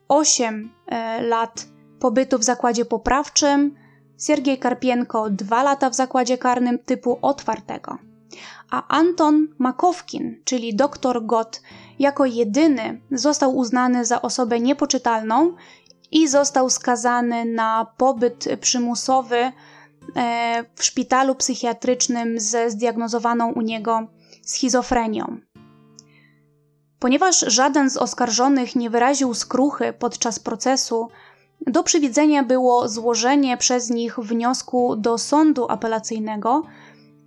8 0.08 0.70
e, 0.86 1.22
lat 1.22 1.66
pobytu 2.00 2.38
w 2.38 2.44
zakładzie 2.44 2.84
poprawczym, 2.84 3.74
Siergiej 4.20 4.58
Karpienko 4.58 5.30
2 5.30 5.62
lata 5.62 5.90
w 5.90 5.94
zakładzie 5.94 6.38
karnym 6.38 6.78
typu 6.78 7.18
otwartego, 7.22 7.98
a 8.70 8.88
Anton 8.88 9.48
Makowkin, 9.58 10.42
czyli 10.44 10.74
dr 10.74 11.26
Gott, 11.26 11.62
jako 11.98 12.24
jedyny 12.24 13.00
został 13.10 13.56
uznany 13.56 14.04
za 14.04 14.22
osobę 14.22 14.60
niepoczytalną 14.60 15.54
i 16.10 16.28
został 16.28 16.70
skazany 16.70 17.44
na 17.44 17.86
pobyt 17.96 18.48
przymusowy 18.60 19.36
e, 19.36 19.52
w 20.74 20.84
szpitalu 20.84 21.34
psychiatrycznym 21.34 22.40
ze 22.40 22.70
zdiagnozowaną 22.70 23.52
u 23.52 23.60
niego 23.60 24.06
schizofrenią. 24.42 25.45
Ponieważ 26.98 27.40
żaden 27.40 27.90
z 27.90 27.96
oskarżonych 27.96 28.76
nie 28.76 28.90
wyraził 28.90 29.34
skruchy 29.34 29.92
podczas 29.92 30.38
procesu, 30.38 31.08
do 31.66 31.82
przewidzenia 31.82 32.42
było 32.42 32.88
złożenie 32.88 33.56
przez 33.56 33.90
nich 33.90 34.18
wniosku 34.18 34.96
do 34.96 35.18
sądu 35.18 35.66
apelacyjnego, 35.68 36.62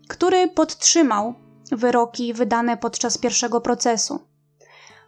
który 0.07 0.47
podtrzymał 0.47 1.33
wyroki 1.71 2.33
wydane 2.33 2.77
podczas 2.77 3.17
pierwszego 3.17 3.61
procesu. 3.61 4.19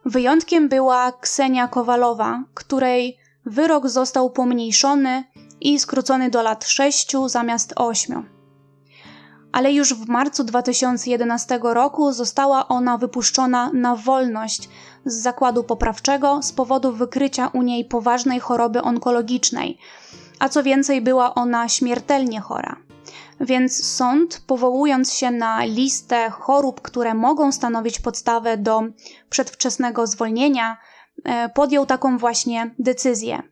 Wyjątkiem 0.05 0.69
była 0.69 1.11
Ksenia 1.11 1.67
Kowalowa, 1.67 2.43
której 2.53 3.17
wyrok 3.45 3.89
został 3.89 4.29
pomniejszony 4.29 5.23
i 5.61 5.79
skrócony 5.79 6.29
do 6.29 6.41
lat 6.41 6.67
6 6.67 7.15
zamiast 7.27 7.73
8 7.75 8.30
ale 9.51 9.73
już 9.73 9.93
w 9.93 10.07
marcu 10.07 10.43
2011 10.43 11.59
roku 11.63 12.11
została 12.11 12.67
ona 12.67 12.97
wypuszczona 12.97 13.71
na 13.73 13.95
wolność 13.95 14.69
z 15.05 15.13
zakładu 15.13 15.63
poprawczego 15.63 16.39
z 16.43 16.51
powodu 16.51 16.91
wykrycia 16.91 17.47
u 17.47 17.61
niej 17.61 17.85
poważnej 17.85 18.39
choroby 18.39 18.81
onkologicznej, 18.81 19.77
a 20.39 20.49
co 20.49 20.63
więcej, 20.63 21.01
była 21.01 21.35
ona 21.35 21.69
śmiertelnie 21.69 22.41
chora. 22.41 22.75
Więc 23.39 23.85
sąd, 23.85 24.41
powołując 24.47 25.13
się 25.13 25.31
na 25.31 25.63
listę 25.65 26.29
chorób, 26.29 26.81
które 26.81 27.13
mogą 27.13 27.51
stanowić 27.51 27.99
podstawę 27.99 28.57
do 28.57 28.83
przedwczesnego 29.29 30.07
zwolnienia, 30.07 30.77
e, 31.25 31.49
podjął 31.49 31.85
taką 31.85 32.17
właśnie 32.17 32.75
decyzję. 32.79 33.50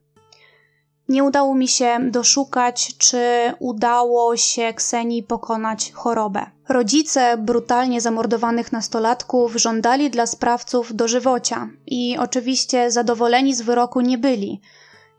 Nie 1.10 1.24
udało 1.24 1.56
mi 1.56 1.68
się 1.68 2.00
doszukać, 2.12 2.98
czy 2.98 3.20
udało 3.60 4.38
się 4.38 4.74
Ksenii 4.74 5.24
pokonać 5.24 5.92
chorobę. 5.92 6.46
Rodzice 6.70 7.38
brutalnie 7.38 8.02
zamordowanych 8.02 8.72
nastolatków 8.72 9.56
żądali 9.56 10.10
dla 10.10 10.26
sprawców 10.26 10.96
dożywocia 10.96 11.70
i 11.88 12.18
oczywiście 12.20 12.92
zadowoleni 12.92 13.56
z 13.56 13.62
wyroku 13.62 14.02
nie 14.02 14.18
byli 14.18 14.62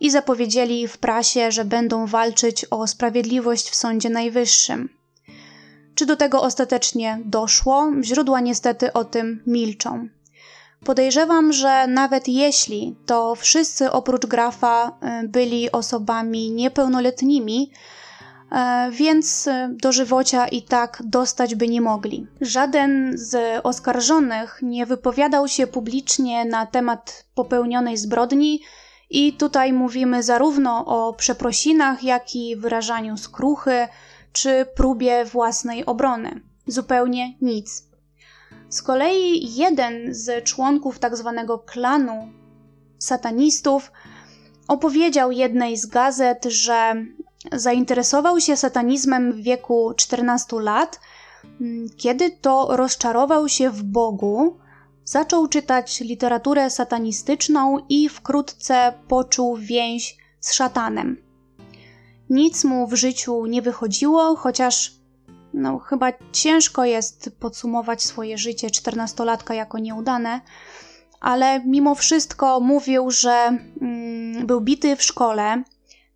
i 0.00 0.11
zapowiedzieli 0.11 0.88
w 0.88 0.98
prasie, 0.98 1.53
że 1.53 1.64
będą 1.64 2.07
walczyć 2.07 2.66
o 2.70 2.87
sprawiedliwość 2.87 3.70
w 3.70 3.74
Sądzie 3.74 4.11
Najwyższym. 4.11 4.88
Czy 5.94 6.07
do 6.07 6.16
tego 6.16 6.42
ostatecznie 6.42 7.20
doszło? 7.24 7.92
Źródła 8.03 8.40
niestety 8.40 8.92
o 8.92 9.05
tym 9.05 9.42
milczą. 9.46 10.09
Podejrzewam, 10.84 11.52
że 11.52 11.86
nawet 11.86 12.28
jeśli, 12.28 12.96
to 13.06 13.34
wszyscy 13.34 13.90
oprócz 13.90 14.26
grafa 14.26 14.98
y, 15.24 15.28
byli 15.28 15.72
osobami 15.72 16.50
niepełnoletnimi, 16.50 17.72
y, 17.72 18.56
więc 18.90 19.48
dożywocia 19.70 20.48
i 20.48 20.62
tak 20.62 21.02
dostać 21.04 21.54
by 21.54 21.68
nie 21.68 21.80
mogli. 21.80 22.26
Żaden 22.40 23.12
z 23.14 23.60
oskarżonych 23.62 24.58
nie 24.62 24.86
wypowiadał 24.86 25.48
się 25.48 25.66
publicznie 25.66 26.44
na 26.44 26.66
temat 26.66 27.24
popełnionej 27.34 27.96
zbrodni, 27.96 28.60
i 29.10 29.32
tutaj 29.32 29.72
mówimy 29.72 30.22
zarówno 30.22 30.86
o 30.86 31.12
przeprosinach, 31.14 32.02
jak 32.02 32.34
i 32.34 32.56
wyrażaniu 32.56 33.16
skruchy 33.16 33.88
czy 34.32 34.66
próbie 34.76 35.24
własnej 35.24 35.86
obrony. 35.86 36.40
Zupełnie 36.66 37.34
nic. 37.40 37.89
Z 38.70 38.83
kolei 38.83 39.54
jeden 39.54 40.14
z 40.14 40.44
członków 40.44 40.99
tak 40.99 41.16
zwanego 41.16 41.59
klanu 41.59 42.28
satanistów 42.99 43.92
opowiedział 44.68 45.32
jednej 45.32 45.76
z 45.76 45.86
gazet, 45.86 46.44
że 46.44 46.94
zainteresował 47.53 48.40
się 48.40 48.57
satanizmem 48.57 49.32
w 49.32 49.36
wieku 49.36 49.94
14 49.97 50.61
lat, 50.61 51.01
kiedy 51.97 52.30
to 52.30 52.76
rozczarował 52.76 53.49
się 53.49 53.70
w 53.70 53.82
Bogu, 53.82 54.59
zaczął 55.05 55.49
czytać 55.49 56.01
literaturę 56.01 56.70
satanistyczną 56.70 57.78
i 57.88 58.09
wkrótce 58.09 58.92
poczuł 59.09 59.57
więź 59.57 60.16
z 60.40 60.53
szatanem. 60.53 61.16
Nic 62.30 62.64
mu 62.64 62.86
w 62.86 62.94
życiu 62.94 63.47
nie 63.47 63.62
wychodziło, 63.62 64.36
chociaż 64.36 64.99
no, 65.55 65.78
chyba 65.78 66.12
ciężko 66.32 66.84
jest 66.84 67.30
podsumować 67.40 68.03
swoje 68.03 68.38
życie 68.38 68.70
czternastolatka 68.70 69.55
jako 69.55 69.78
nieudane, 69.78 70.40
ale 71.20 71.64
mimo 71.64 71.94
wszystko 71.94 72.61
mówił, 72.61 73.11
że 73.11 73.59
mm, 73.82 74.46
był 74.46 74.61
bity 74.61 74.96
w 74.96 75.03
szkole, 75.03 75.62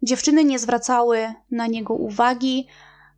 dziewczyny 0.03 0.45
nie 0.45 0.59
zwracały 0.59 1.35
na 1.51 1.66
niego 1.66 1.95
uwagi, 1.95 2.66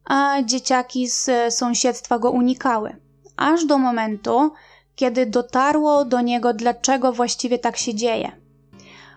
a 0.04 0.42
dzieciaki 0.44 1.08
z 1.08 1.54
sąsiedztwa 1.54 2.18
go 2.18 2.30
unikały. 2.30 2.96
Aż 3.36 3.64
do 3.64 3.78
momentu, 3.78 4.52
kiedy 4.94 5.26
dotarło 5.26 6.04
do 6.04 6.20
niego, 6.20 6.54
dlaczego 6.54 7.12
właściwie 7.12 7.58
tak 7.58 7.76
się 7.76 7.94
dzieje. 7.94 8.45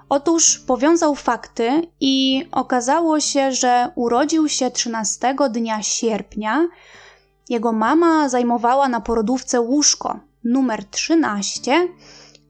Otóż 0.10 0.60
powiązał 0.60 1.16
fakty 1.16 1.82
i 1.99 2.45
okazało 2.51 3.20
się, 3.20 3.51
że 3.51 3.91
urodził 3.95 4.49
się 4.49 4.72
13 4.72 5.36
dnia 5.49 5.84
sierpnia 5.84 6.68
Jego 7.49 7.72
mama 7.72 8.30
zajmowała 8.30 8.89
na 8.89 9.01
porodówce 9.01 9.62
łóżko 9.62 10.20
numer 10.43 10.86
13, 10.86 11.88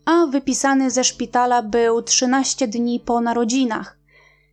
a 0.05 0.25
wypisany 0.25 0.91
ze 0.91 1.03
szpitala 1.03 1.63
był 1.63 2.01
13 2.01 2.67
dni 2.67 2.99
po 2.99 3.21
narodzinach, 3.21 3.97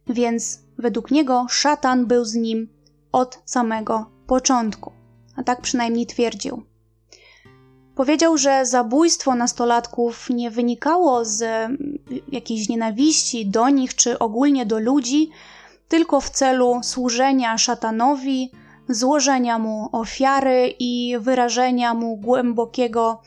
więc 0.06 0.60
według 0.78 1.10
niego 1.10 1.46
szatan 1.50 2.06
był 2.06 2.24
z 2.24 2.34
nim 2.34 2.68
od 3.12 3.42
samego 3.44 4.10
początku. 4.26 4.92
A 5.36 5.42
tak 5.42 5.60
przynajmniej 5.60 6.06
twierdził. 6.06 6.62
Powiedział, 7.96 8.38
że 8.38 8.66
zabójstwo 8.66 9.34
nastolatków 9.34 10.30
nie 10.30 10.50
wynikało 10.50 11.24
z 11.24 11.70
jakiejś 12.32 12.68
nienawiści 12.68 13.46
do 13.46 13.68
nich 13.68 13.94
czy 13.94 14.18
ogólnie 14.18 14.66
do 14.66 14.78
ludzi, 14.78 15.30
tylko 15.88 16.20
w 16.20 16.30
celu 16.30 16.80
służenia 16.82 17.58
szatanowi, 17.58 18.50
złożenia 18.88 19.58
mu 19.58 19.88
ofiary 19.92 20.74
i 20.78 21.16
wyrażenia 21.20 21.94
mu 21.94 22.16
głębokiego 22.16 23.22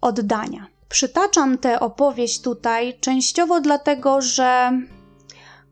oddania. 0.00 0.66
Przytaczam 0.88 1.58
tę 1.58 1.80
opowieść 1.80 2.40
tutaj 2.40 2.98
częściowo 3.00 3.60
dlatego, 3.60 4.20
że 4.20 4.70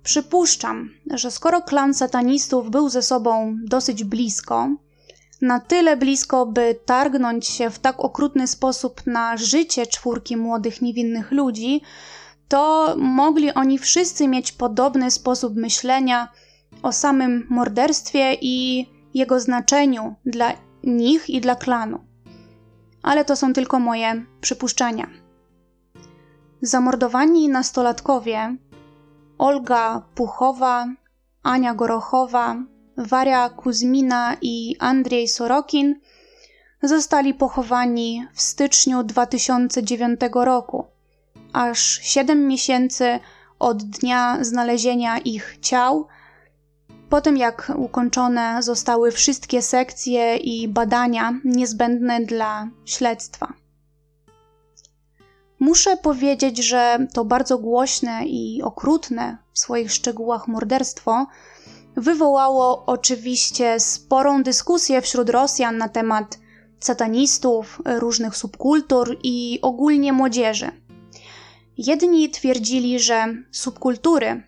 przypuszczam, 0.02 0.90
że 1.10 1.30
skoro 1.30 1.62
klan 1.62 1.94
satanistów 1.94 2.70
był 2.70 2.88
ze 2.88 3.02
sobą 3.02 3.56
dosyć 3.64 4.04
blisko, 4.04 4.68
na 5.42 5.60
tyle 5.60 5.96
blisko, 5.96 6.46
by 6.46 6.78
targnąć 6.86 7.46
się 7.46 7.70
w 7.70 7.78
tak 7.78 8.00
okrutny 8.00 8.46
sposób 8.46 9.06
na 9.06 9.36
życie 9.36 9.86
czwórki 9.86 10.36
młodych, 10.36 10.82
niewinnych 10.82 11.30
ludzi, 11.30 11.82
to 12.48 12.94
mogli 12.98 13.54
oni 13.54 13.78
wszyscy 13.78 14.28
mieć 14.28 14.52
podobny 14.52 15.10
sposób 15.10 15.56
myślenia 15.56 16.28
o 16.82 16.92
samym 16.92 17.46
morderstwie 17.50 18.36
i 18.40 18.86
jego 19.14 19.40
znaczeniu 19.40 20.14
dla 20.26 20.52
nich 20.84 21.30
i 21.30 21.40
dla 21.40 21.56
klanu. 21.56 21.98
Ale 23.02 23.24
to 23.24 23.36
są 23.36 23.52
tylko 23.52 23.80
moje 23.80 24.24
przypuszczenia. 24.40 25.06
Zamordowani 26.62 27.48
nastolatkowie 27.48 28.56
Olga 29.38 30.02
Puchowa, 30.14 30.86
Ania 31.42 31.74
Gorochowa, 31.74 32.56
Waria 32.96 33.48
Kuzmina 33.50 34.36
i 34.40 34.76
Andrzej 34.78 35.28
Sorokin 35.28 36.00
zostali 36.82 37.34
pochowani 37.34 38.26
w 38.32 38.40
styczniu 38.40 39.02
2009 39.02 40.20
roku, 40.32 40.84
aż 41.52 42.00
7 42.02 42.48
miesięcy 42.48 43.20
od 43.58 43.82
dnia 43.82 44.38
znalezienia 44.40 45.18
ich 45.18 45.58
ciał, 45.60 46.06
po 47.08 47.20
tym 47.20 47.36
jak 47.36 47.72
ukończone 47.76 48.62
zostały 48.62 49.12
wszystkie 49.12 49.62
sekcje 49.62 50.36
i 50.36 50.68
badania 50.68 51.40
niezbędne 51.44 52.20
dla 52.20 52.68
śledztwa. 52.84 53.52
Muszę 55.58 55.96
powiedzieć, 55.96 56.58
że 56.58 57.06
to 57.12 57.24
bardzo 57.24 57.58
głośne 57.58 58.26
i 58.26 58.62
okrutne 58.62 59.38
w 59.52 59.58
swoich 59.58 59.92
szczegółach 59.92 60.48
morderstwo 60.48 61.26
wywołało 61.96 62.84
oczywiście 62.86 63.80
sporą 63.80 64.42
dyskusję 64.42 65.02
wśród 65.02 65.30
Rosjan 65.30 65.78
na 65.78 65.88
temat 65.88 66.38
satanistów, 66.80 67.82
różnych 67.84 68.36
subkultur 68.36 69.16
i 69.22 69.58
ogólnie 69.62 70.12
młodzieży. 70.12 70.70
Jedni 71.78 72.30
twierdzili, 72.30 73.00
że 73.00 73.26
subkultury, 73.50 74.42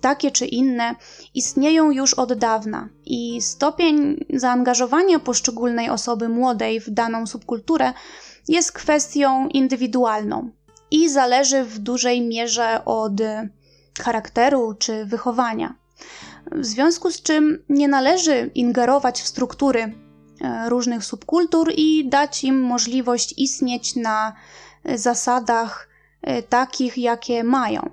takie 0.00 0.30
czy 0.30 0.46
inne, 0.46 0.94
istnieją 1.34 1.90
już 1.90 2.14
od 2.14 2.34
dawna 2.34 2.88
i 3.04 3.42
stopień 3.42 4.24
zaangażowania 4.34 5.18
poszczególnej 5.18 5.90
osoby 5.90 6.28
młodej 6.28 6.80
w 6.80 6.90
daną 6.90 7.26
subkulturę 7.26 7.92
jest 8.48 8.72
kwestią 8.72 9.48
indywidualną 9.48 10.50
i 10.90 11.08
zależy 11.08 11.64
w 11.64 11.78
dużej 11.78 12.22
mierze 12.22 12.84
od 12.84 13.12
charakteru 14.00 14.74
czy 14.78 15.04
wychowania 15.04 15.74
w 16.52 16.66
związku 16.66 17.10
z 17.10 17.22
czym 17.22 17.64
nie 17.68 17.88
należy 17.88 18.50
ingerować 18.54 19.22
w 19.22 19.26
struktury 19.26 19.80
e, 20.40 20.68
różnych 20.68 21.04
subkultur 21.04 21.72
i 21.76 22.08
dać 22.08 22.44
im 22.44 22.60
możliwość 22.60 23.34
istnieć 23.36 23.96
na 23.96 24.32
zasadach 24.94 25.88
e, 26.22 26.42
takich, 26.42 26.98
jakie 26.98 27.44
mają, 27.44 27.90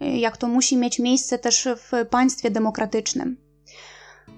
e, 0.00 0.18
jak 0.18 0.36
to 0.36 0.48
musi 0.48 0.76
mieć 0.76 0.98
miejsce 0.98 1.38
też 1.38 1.68
w 1.76 2.06
państwie 2.06 2.50
demokratycznym. 2.50 3.36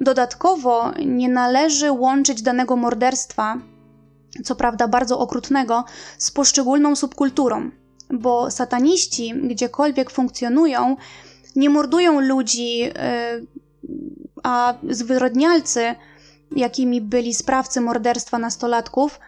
Dodatkowo 0.01 0.93
nie 1.07 1.29
należy 1.29 1.93
łączyć 1.93 2.43
danego 2.43 2.77
morderstwa, 2.77 3.59
co 4.45 4.57
prawda 4.57 4.89
bardzo 4.89 5.19
okrutnego, 5.19 5.85
z 6.19 6.31
poszczególną 6.31 6.97
subkulturą, 6.97 7.71
bo 8.11 8.51
sataniści, 8.51 9.35
gdziekolwiek 9.43 10.11
funkcjonują, 10.11 10.97
nie 11.57 11.71
mordują 11.71 12.21
ludzi, 12.21 12.83
y, 12.85 12.93
a 14.43 14.75
zwyrodnialcy, 14.91 15.95
jakimi 16.57 17.01
byli 17.01 17.35
sprawcy 17.35 17.81
morderstwa 17.81 18.39
nastolatków, 18.39 19.21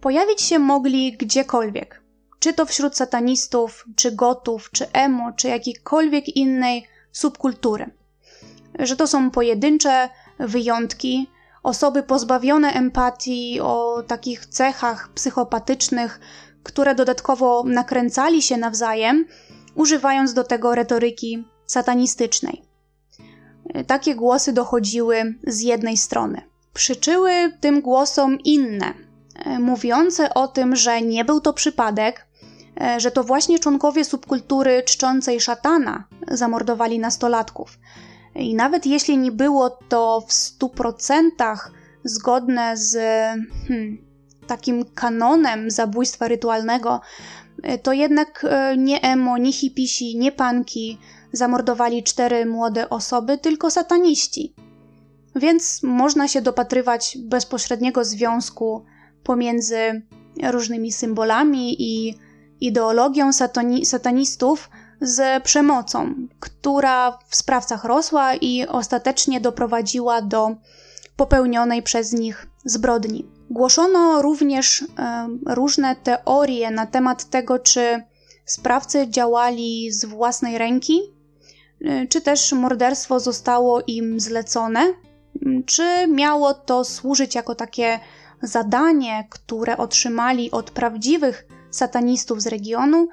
pojawić 0.00 0.42
się 0.42 0.58
mogli 0.58 1.16
gdziekolwiek. 1.16 2.02
Czy 2.38 2.52
to 2.52 2.66
wśród 2.66 2.96
satanistów, 2.96 3.84
czy 3.96 4.12
gotów, 4.12 4.70
czy 4.70 4.92
emo, 4.92 5.32
czy 5.32 5.48
jakiejkolwiek 5.48 6.36
innej 6.36 6.86
subkultury. 7.12 7.90
Że 8.78 8.96
to 8.96 9.06
są 9.06 9.30
pojedyncze 9.30 10.08
wyjątki, 10.38 11.30
osoby 11.62 12.02
pozbawione 12.02 12.72
empatii 12.72 13.60
o 13.60 14.02
takich 14.06 14.46
cechach 14.46 15.08
psychopatycznych, 15.14 16.20
które 16.62 16.94
dodatkowo 16.94 17.64
nakręcali 17.66 18.42
się 18.42 18.56
nawzajem, 18.56 19.26
używając 19.74 20.34
do 20.34 20.44
tego 20.44 20.74
retoryki 20.74 21.44
satanistycznej. 21.66 22.62
Takie 23.86 24.14
głosy 24.14 24.52
dochodziły 24.52 25.34
z 25.46 25.60
jednej 25.60 25.96
strony. 25.96 26.42
Przyczyły 26.74 27.52
tym 27.60 27.80
głosom 27.80 28.38
inne, 28.40 28.94
e, 29.44 29.58
mówiące 29.58 30.34
o 30.34 30.48
tym, 30.48 30.76
że 30.76 31.02
nie 31.02 31.24
był 31.24 31.40
to 31.40 31.52
przypadek, 31.52 32.26
e, 32.80 33.00
że 33.00 33.10
to 33.10 33.24
właśnie 33.24 33.58
członkowie 33.58 34.04
subkultury 34.04 34.82
czczącej 34.82 35.40
szatana 35.40 36.04
zamordowali 36.28 36.98
nastolatków. 36.98 37.78
I 38.34 38.54
nawet 38.54 38.86
jeśli 38.86 39.18
nie 39.18 39.32
było 39.32 39.70
to 39.70 40.22
w 40.26 40.32
stu 40.32 40.68
procentach 40.68 41.72
zgodne 42.04 42.76
z 42.76 42.96
hmm, 43.68 43.98
takim 44.46 44.84
kanonem 44.94 45.70
zabójstwa 45.70 46.28
rytualnego, 46.28 47.00
e, 47.62 47.78
to 47.78 47.92
jednak 47.92 48.46
nie 48.78 49.00
emo, 49.02 49.38
nie 49.38 49.52
hipisi, 49.52 50.18
nie 50.18 50.32
panki, 50.32 50.98
zamordowali 51.36 52.02
cztery 52.02 52.46
młode 52.46 52.90
osoby, 52.90 53.38
tylko 53.38 53.70
sataniści. 53.70 54.54
Więc 55.36 55.82
można 55.82 56.28
się 56.28 56.42
dopatrywać 56.42 57.18
bezpośredniego 57.20 58.04
związku 58.04 58.84
pomiędzy 59.24 60.02
różnymi 60.50 60.92
symbolami 60.92 61.82
i 61.82 62.14
ideologią 62.60 63.32
satani 63.32 63.86
satanistów 63.86 64.70
z 65.00 65.42
przemocą, 65.42 66.14
która 66.40 67.18
w 67.28 67.36
sprawcach 67.36 67.84
rosła 67.84 68.34
i 68.34 68.66
ostatecznie 68.66 69.40
doprowadziła 69.40 70.22
do 70.22 70.56
popełnionej 71.16 71.82
przez 71.82 72.12
nich 72.12 72.46
zbrodni. 72.64 73.28
Głoszono 73.50 74.22
również 74.22 74.82
e, 74.82 75.28
różne 75.46 75.96
teorie 75.96 76.70
na 76.70 76.86
temat 76.86 77.24
tego, 77.24 77.58
czy 77.58 78.02
sprawcy 78.44 79.08
działali 79.08 79.92
z 79.92 80.04
własnej 80.04 80.58
ręki, 80.58 81.13
czy 82.08 82.20
też 82.20 82.52
morderstwo 82.52 83.20
zostało 83.20 83.80
im 83.86 84.20
zlecone, 84.20 84.94
mm, 85.42 85.64
czy 85.64 86.06
miało 86.08 86.54
to 86.54 86.84
służyć 86.84 87.34
jako 87.34 87.54
takie 87.54 88.00
zadanie, 88.42 89.26
które 89.30 89.76
otrzymali 89.76 90.50
od 90.50 90.70
prawdziwych 90.70 91.46
satanistów 91.70 92.42
z 92.42 92.46
regionu, 92.46 93.08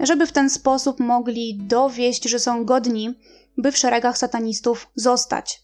żeby 0.00 0.26
w 0.26 0.32
ten 0.32 0.50
sposób 0.50 1.00
mogli 1.00 1.58
dowieść, 1.62 2.24
że 2.24 2.38
są 2.38 2.64
godni, 2.64 3.14
by 3.58 3.72
w 3.72 3.78
szeregach 3.78 4.18
satanistów 4.18 4.90
zostać. 4.94 5.62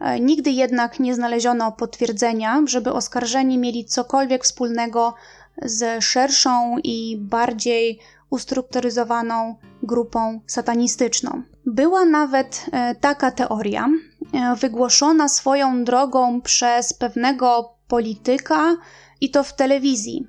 E, 0.00 0.20
nigdy 0.20 0.50
jednak 0.50 1.00
nie 1.00 1.14
znaleziono 1.14 1.72
potwierdzenia, 1.72 2.62
żeby 2.66 2.92
oskarżeni 2.92 3.58
mieli 3.58 3.84
cokolwiek 3.84 4.44
wspólnego 4.44 5.14
z 5.62 6.04
szerszą 6.04 6.76
i 6.84 7.16
bardziej 7.20 8.00
ustrukturyzowaną 8.30 9.56
grupą 9.82 10.40
satanistyczną. 10.46 11.42
Była 11.66 12.04
nawet 12.04 12.66
e, 12.72 12.94
taka 12.94 13.30
teoria, 13.30 13.88
e, 14.32 14.56
wygłoszona 14.56 15.28
swoją 15.28 15.84
drogą 15.84 16.40
przez 16.40 16.92
pewnego 16.92 17.74
polityka 17.88 18.76
i 19.20 19.30
to 19.30 19.44
w 19.44 19.56
telewizji, 19.56 20.26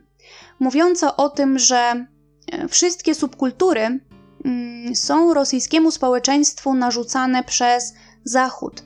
mówiąca 0.60 1.18
o 1.18 1.30
tym, 1.30 1.60
że 1.60 2.06
e, 2.52 2.68
wszystkie 2.68 3.16
subkultury 3.16 4.00
mm, 4.46 4.96
są 4.96 5.34
rosyjskiemu 5.34 5.92
społeczeństwu 5.92 6.74
narzucane 6.74 7.44
przez 7.44 7.94
Zachód 8.24 8.84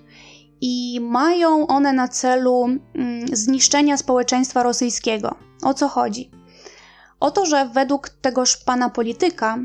i 0.61 0.99
mają 1.01 1.68
one 1.68 1.93
na 1.93 2.07
celu 2.07 2.66
mm, 2.66 3.28
zniszczenia 3.34 3.97
społeczeństwa 3.97 4.63
rosyjskiego. 4.63 5.36
O 5.63 5.74
co 5.74 5.88
chodzi? 5.88 6.32
O 7.20 7.32
to, 7.32 7.45
że 7.45 7.66
według 7.66 8.09
tegoż 8.09 8.57
pana 8.57 8.89
polityka 8.89 9.57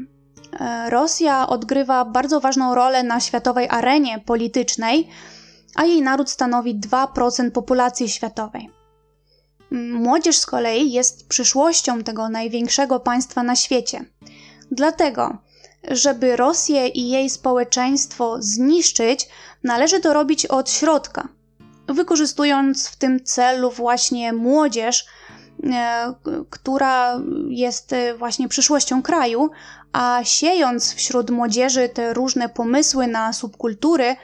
e, 0.61 0.90
Rosja 0.90 1.46
odgrywa 1.46 2.05
bardzo 2.05 2.40
ważną 2.40 2.74
rolę 2.74 3.03
na 3.03 3.20
światowej 3.20 3.68
arenie 3.70 4.18
politycznej, 4.18 5.09
a 5.74 5.84
jej 5.84 6.03
naród 6.03 6.30
stanowi 6.30 6.80
2% 6.80 7.51
populacji 7.51 8.09
światowej. 8.09 8.70
Młodzież 9.92 10.38
z 10.38 10.46
kolei 10.46 10.92
jest 10.92 11.28
przyszłością 11.28 12.03
tego 12.03 12.28
największego 12.28 13.01
państwa 13.01 13.42
na 13.42 13.57
świecie. 13.57 14.05
Dlatego, 14.70 15.38
żeby 15.90 16.36
Rosję 16.36 16.88
i 16.88 17.09
jej 17.09 17.30
społeczeństwo 17.30 18.36
zniszczyć, 18.40 19.28
należy 19.64 20.01
to 20.01 20.12
robić 20.12 20.46
od 20.46 20.70
środka, 20.70 21.28
wykorzystując 21.88 22.88
w 22.88 22.96
tym 22.96 23.24
celu 23.24 23.70
właśnie 23.70 24.32
młodzież, 24.32 25.07
która 26.50 27.20
jest 27.48 27.92
e, 27.92 28.14
właśnie 28.14 28.48
przyszłością 28.48 29.02
kraju, 29.02 29.50
a 29.92 30.20
siejąc 30.24 30.94
wśród 30.94 31.30
młodzieży 31.30 31.88
te 31.88 32.14
różne 32.14 32.48
pomysły 32.48 33.06
na 33.06 33.32
subkultury, 33.32 34.16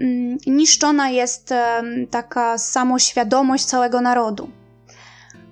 mm, 0.00 0.38
niszczona 0.46 1.10
jest 1.10 1.52
e, 1.52 1.82
taka 2.10 2.58
samoświadomość 2.58 3.64
całego 3.64 4.00
narodu. 4.00 4.50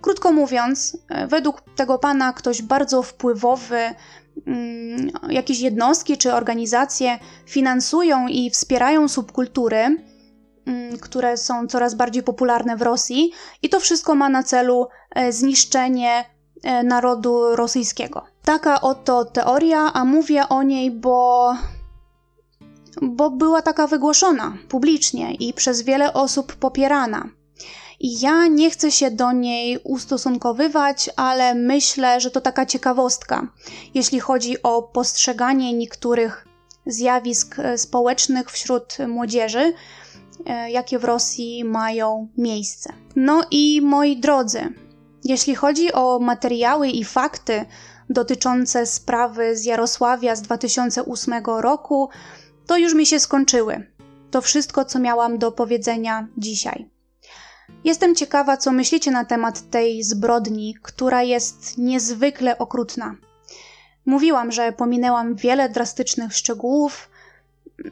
Krótko 0.00 0.32
mówiąc, 0.32 0.98
według 1.28 1.62
tego 1.76 1.98
pana 1.98 2.32
ktoś 2.32 2.62
bardzo 2.62 3.02
wpływowy, 3.02 3.94
Mm, 4.46 5.10
jakieś 5.28 5.60
jednostki 5.60 6.16
czy 6.16 6.32
organizacje 6.34 7.18
finansują 7.46 8.28
i 8.28 8.50
wspierają 8.50 9.08
subkultury, 9.08 9.96
które 11.00 11.36
są 11.36 11.66
coraz 11.66 11.94
bardziej 11.94 12.22
popularne 12.22 12.76
w 12.76 12.82
Rosji, 12.82 13.32
i 13.62 13.68
to 13.68 13.80
wszystko 13.80 14.14
ma 14.14 14.28
na 14.28 14.42
celu 14.42 14.88
e, 15.14 15.32
zniszczenie 15.32 16.24
e, 16.62 16.82
narodu 16.82 17.56
rosyjskiego. 17.56 18.24
Taka 18.44 18.80
oto 18.80 19.24
teoria, 19.24 19.92
a 19.92 20.04
mówię 20.04 20.48
o 20.48 20.62
niej, 20.62 20.90
bo 20.90 21.54
bo 23.02 23.30
była 23.30 23.62
taka 23.62 23.86
wygłoszona 23.86 24.56
publicznie 24.68 25.34
i 25.34 25.52
przez 25.52 25.82
wiele 25.82 26.12
osób 26.12 26.54
popierana. 26.54 27.28
I 28.00 28.20
ja 28.20 28.46
nie 28.46 28.70
chcę 28.70 28.90
się 28.92 29.10
do 29.10 29.32
niej 29.32 29.78
ustosunkowywać, 29.84 31.10
ale 31.16 31.54
myślę, 31.54 32.20
że 32.20 32.30
to 32.30 32.40
taka 32.40 32.66
ciekawostka, 32.66 33.48
jeśli 33.94 34.20
chodzi 34.20 34.62
o 34.62 34.82
postrzeganie 34.82 35.72
niektórych 35.72 36.46
zjawisk 36.86 37.58
e, 37.58 37.78
społecznych 37.78 38.50
wśród 38.50 38.96
młodzieży, 39.08 39.72
jakie 40.68 40.98
w 40.98 41.04
Rosji 41.04 41.64
mają 41.64 42.28
miejsce. 42.36 42.92
No 43.16 43.44
i 43.50 43.80
moi 43.82 44.16
drodzy, 44.16 44.74
jeśli 45.24 45.54
chodzi 45.54 45.92
o 45.92 46.18
materiały 46.18 46.88
i 46.88 47.04
fakty 47.04 47.64
dotyczące 48.10 48.86
sprawy 48.86 49.56
z 49.56 49.64
Jarosławia 49.64 50.36
z 50.36 50.42
2008 50.42 51.34
roku, 51.44 52.08
to 52.66 52.76
już 52.76 52.94
mi 52.94 53.06
się 53.06 53.20
skończyły. 53.20 53.86
To 54.30 54.40
wszystko, 54.40 54.84
co 54.84 54.98
miałam 54.98 55.38
do 55.38 55.52
powiedzenia 55.52 56.28
dzisiaj. 56.38 56.90
Jestem 57.84 58.14
ciekawa, 58.14 58.56
co 58.56 58.72
myślicie 58.72 59.10
na 59.10 59.24
temat 59.24 59.70
tej 59.70 60.02
zbrodni, 60.02 60.74
która 60.82 61.22
jest 61.22 61.78
niezwykle 61.78 62.58
okrutna. 62.58 63.16
Mówiłam, 64.06 64.52
że 64.52 64.72
pominęłam 64.72 65.34
wiele 65.34 65.68
drastycznych 65.68 66.36
szczegółów, 66.36 67.08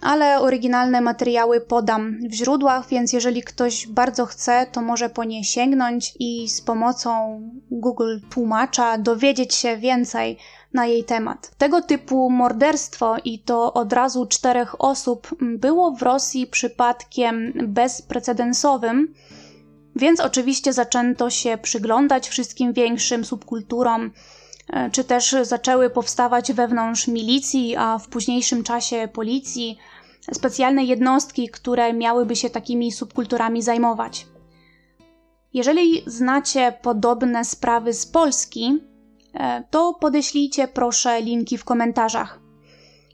ale 0.01 0.41
oryginalne 0.41 1.01
materiały 1.01 1.61
podam 1.61 2.18
w 2.28 2.32
źródłach, 2.32 2.89
więc 2.89 3.12
jeżeli 3.12 3.43
ktoś 3.43 3.87
bardzo 3.87 4.26
chce, 4.26 4.66
to 4.72 4.82
może 4.82 5.11
po 5.11 5.24
nie 5.24 5.45
sięgnąć 5.45 6.14
i 6.18 6.49
z 6.49 6.61
pomocą 6.61 7.41
Google 7.70 8.18
tłumacza 8.30 8.99
dowiedzieć 8.99 9.55
się 9.55 9.76
więcej 9.76 10.39
na 10.74 10.87
jej 10.87 11.05
temat. 11.05 11.51
Tego 11.59 11.82
typu 11.82 12.30
morderstwo 12.30 13.16
i 13.24 13.39
to 13.39 13.72
od 13.72 13.93
razu 13.93 14.26
czterech 14.26 14.80
osób 14.80 15.28
było 15.41 15.91
w 15.91 16.03
Rosji 16.03 16.47
przypadkiem 16.47 17.53
bezprecedensowym 17.66 19.14
więc 19.97 20.20
oczywiście 20.20 20.72
zaczęto 20.72 21.30
się 21.30 21.59
przyglądać 21.62 22.28
wszystkim 22.28 22.72
większym 22.72 23.24
subkulturom, 23.24 24.11
czy 24.93 25.05
też 25.05 25.37
zaczęły 25.43 25.91
powstawać 25.91 26.53
wewnątrz 26.53 27.09
milicji, 27.09 27.77
a 27.77 27.99
w 27.99 28.09
późniejszym 28.09 28.62
czasie 28.62 29.09
policji 29.12 29.79
specjalne 30.33 30.85
jednostki, 30.85 31.49
które 31.49 31.93
miałyby 31.93 32.37
się 32.37 32.51
takimi 32.51 32.93
subkulturami 32.93 33.62
zajmować. 33.62 34.27
Jeżeli 35.55 36.03
znacie 36.07 36.73
podobne 36.83 37.45
sprawy 37.45 37.93
z 37.93 38.07
Polski, 38.07 38.79
e, 39.35 39.65
to 39.71 39.95
podeślijcie 40.01 40.69
proszę 40.69 41.23
linki 41.23 41.59
w 41.59 41.65
komentarzach. 41.65 42.41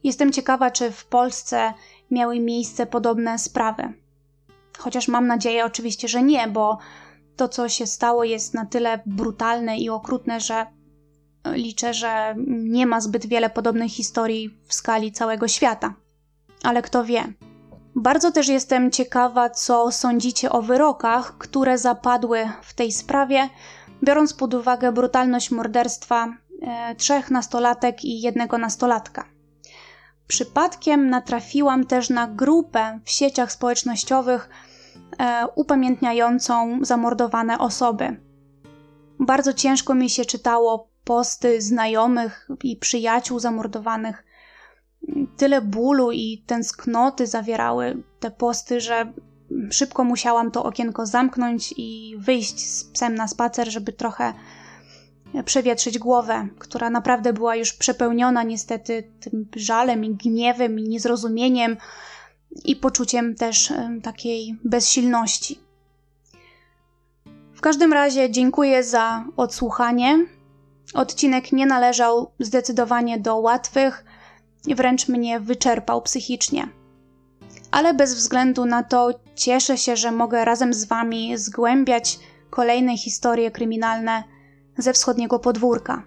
Jestem 0.04 0.32
ciekawa, 0.32 0.70
czy 0.70 0.90
w 0.90 1.06
Polsce 1.06 1.72
miały 2.10 2.40
miejsce 2.40 2.86
podobne 2.86 3.38
sprawy. 3.38 3.92
Chociaż 4.78 5.08
mam 5.08 5.26
nadzieję 5.26 5.64
oczywiście, 5.64 6.08
że 6.08 6.22
nie, 6.22 6.48
bo 6.48 6.78
to, 7.36 7.48
co 7.48 7.68
się 7.68 7.86
stało, 7.86 8.24
jest 8.24 8.54
na 8.54 8.66
tyle 8.66 9.00
brutalne 9.06 9.78
i 9.78 9.90
okrutne, 9.90 10.40
że 10.40 10.66
liczę, 11.52 11.94
że 11.94 12.34
nie 12.46 12.86
ma 12.86 13.00
zbyt 13.00 13.26
wiele 13.26 13.50
podobnych 13.50 13.92
historii 13.92 14.58
w 14.66 14.74
skali 14.74 15.12
całego 15.12 15.48
świata. 15.48 15.94
Ale 16.62 16.82
kto 16.82 17.04
wie. 17.04 17.32
Bardzo 17.94 18.32
też 18.32 18.48
jestem 18.48 18.90
ciekawa, 18.90 19.50
co 19.50 19.92
sądzicie 19.92 20.50
o 20.50 20.62
wyrokach, 20.62 21.38
które 21.38 21.78
zapadły 21.78 22.48
w 22.62 22.74
tej 22.74 22.92
sprawie, 22.92 23.48
biorąc 24.04 24.34
pod 24.34 24.54
uwagę 24.54 24.92
brutalność 24.92 25.50
morderstwa 25.50 26.28
e, 26.62 26.94
trzech 26.94 27.30
nastolatek 27.30 28.04
i 28.04 28.20
jednego 28.20 28.58
nastolatka. 28.58 29.24
Przypadkiem 30.26 31.10
natrafiłam 31.10 31.84
też 31.86 32.10
na 32.10 32.26
grupę 32.26 33.00
w 33.04 33.10
sieciach 33.10 33.52
społecznościowych, 33.52 34.50
E, 35.20 35.46
upamiętniającą 35.54 36.78
zamordowane 36.82 37.58
osoby. 37.58 38.16
Bardzo 39.20 39.52
ciężko 39.52 39.94
mi 39.94 40.10
się 40.10 40.24
czytało 40.24 40.89
posty 41.10 41.62
znajomych 41.62 42.48
i 42.62 42.76
przyjaciół 42.76 43.38
zamordowanych. 43.38 44.24
Tyle 45.36 45.60
bólu 45.60 46.12
i 46.12 46.44
tęsknoty 46.46 47.26
zawierały 47.26 48.02
te 48.20 48.30
posty, 48.30 48.80
że 48.80 49.12
szybko 49.70 50.04
musiałam 50.04 50.50
to 50.50 50.64
okienko 50.64 51.06
zamknąć 51.06 51.74
i 51.76 52.16
wyjść 52.18 52.66
z 52.66 52.84
psem 52.84 53.14
na 53.14 53.28
spacer, 53.28 53.70
żeby 53.70 53.92
trochę 53.92 54.34
przewietrzyć 55.44 55.98
głowę, 55.98 56.48
która 56.58 56.90
naprawdę 56.90 57.32
była 57.32 57.56
już 57.56 57.72
przepełniona 57.72 58.42
niestety 58.42 59.12
tym 59.20 59.46
żalem 59.56 60.04
i 60.04 60.14
gniewem 60.14 60.78
i 60.78 60.82
niezrozumieniem 60.82 61.76
i 62.64 62.76
poczuciem 62.76 63.34
też 63.34 63.72
takiej 64.02 64.58
bezsilności. 64.64 65.58
W 67.54 67.60
każdym 67.60 67.92
razie 67.92 68.30
dziękuję 68.30 68.84
za 68.84 69.24
odsłuchanie. 69.36 70.39
Odcinek 70.94 71.52
nie 71.52 71.66
należał 71.66 72.30
zdecydowanie 72.40 73.18
do 73.18 73.36
łatwych, 73.36 74.04
wręcz 74.76 75.08
mnie 75.08 75.40
wyczerpał 75.40 76.02
psychicznie. 76.02 76.68
Ale 77.70 77.94
bez 77.94 78.14
względu 78.14 78.64
na 78.64 78.82
to 78.82 79.10
cieszę 79.34 79.78
się, 79.78 79.96
że 79.96 80.12
mogę 80.12 80.44
razem 80.44 80.74
z 80.74 80.84
Wami 80.84 81.38
zgłębiać 81.38 82.18
kolejne 82.50 82.96
historie 82.96 83.50
kryminalne 83.50 84.24
ze 84.78 84.92
wschodniego 84.92 85.38
podwórka. 85.38 86.02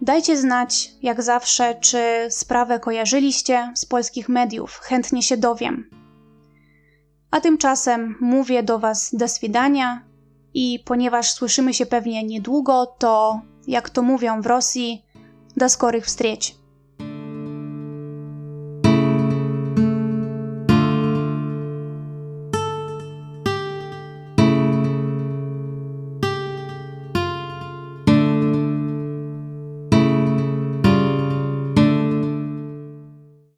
Dajcie 0.00 0.36
znać, 0.36 0.90
jak 1.02 1.22
zawsze, 1.22 1.74
czy 1.74 2.26
sprawę 2.30 2.80
kojarzyliście 2.80 3.72
z 3.74 3.86
polskich 3.86 4.28
mediów. 4.28 4.80
Chętnie 4.82 5.22
się 5.22 5.36
dowiem. 5.36 5.90
A 7.30 7.40
tymczasem 7.40 8.16
mówię 8.20 8.62
do 8.62 8.78
Was 8.78 9.14
do 9.14 9.28
swidania 9.28 10.07
i 10.54 10.82
ponieważ 10.84 11.32
słyszymy 11.32 11.74
się 11.74 11.86
pewnie 11.86 12.24
niedługo, 12.24 12.86
to 12.98 13.40
jak 13.66 13.90
to 13.90 14.02
mówią 14.02 14.42
w 14.42 14.46
Rosji, 14.46 15.04
do 15.56 15.68
skorych 15.68 16.06
wstrzeć. 16.06 16.57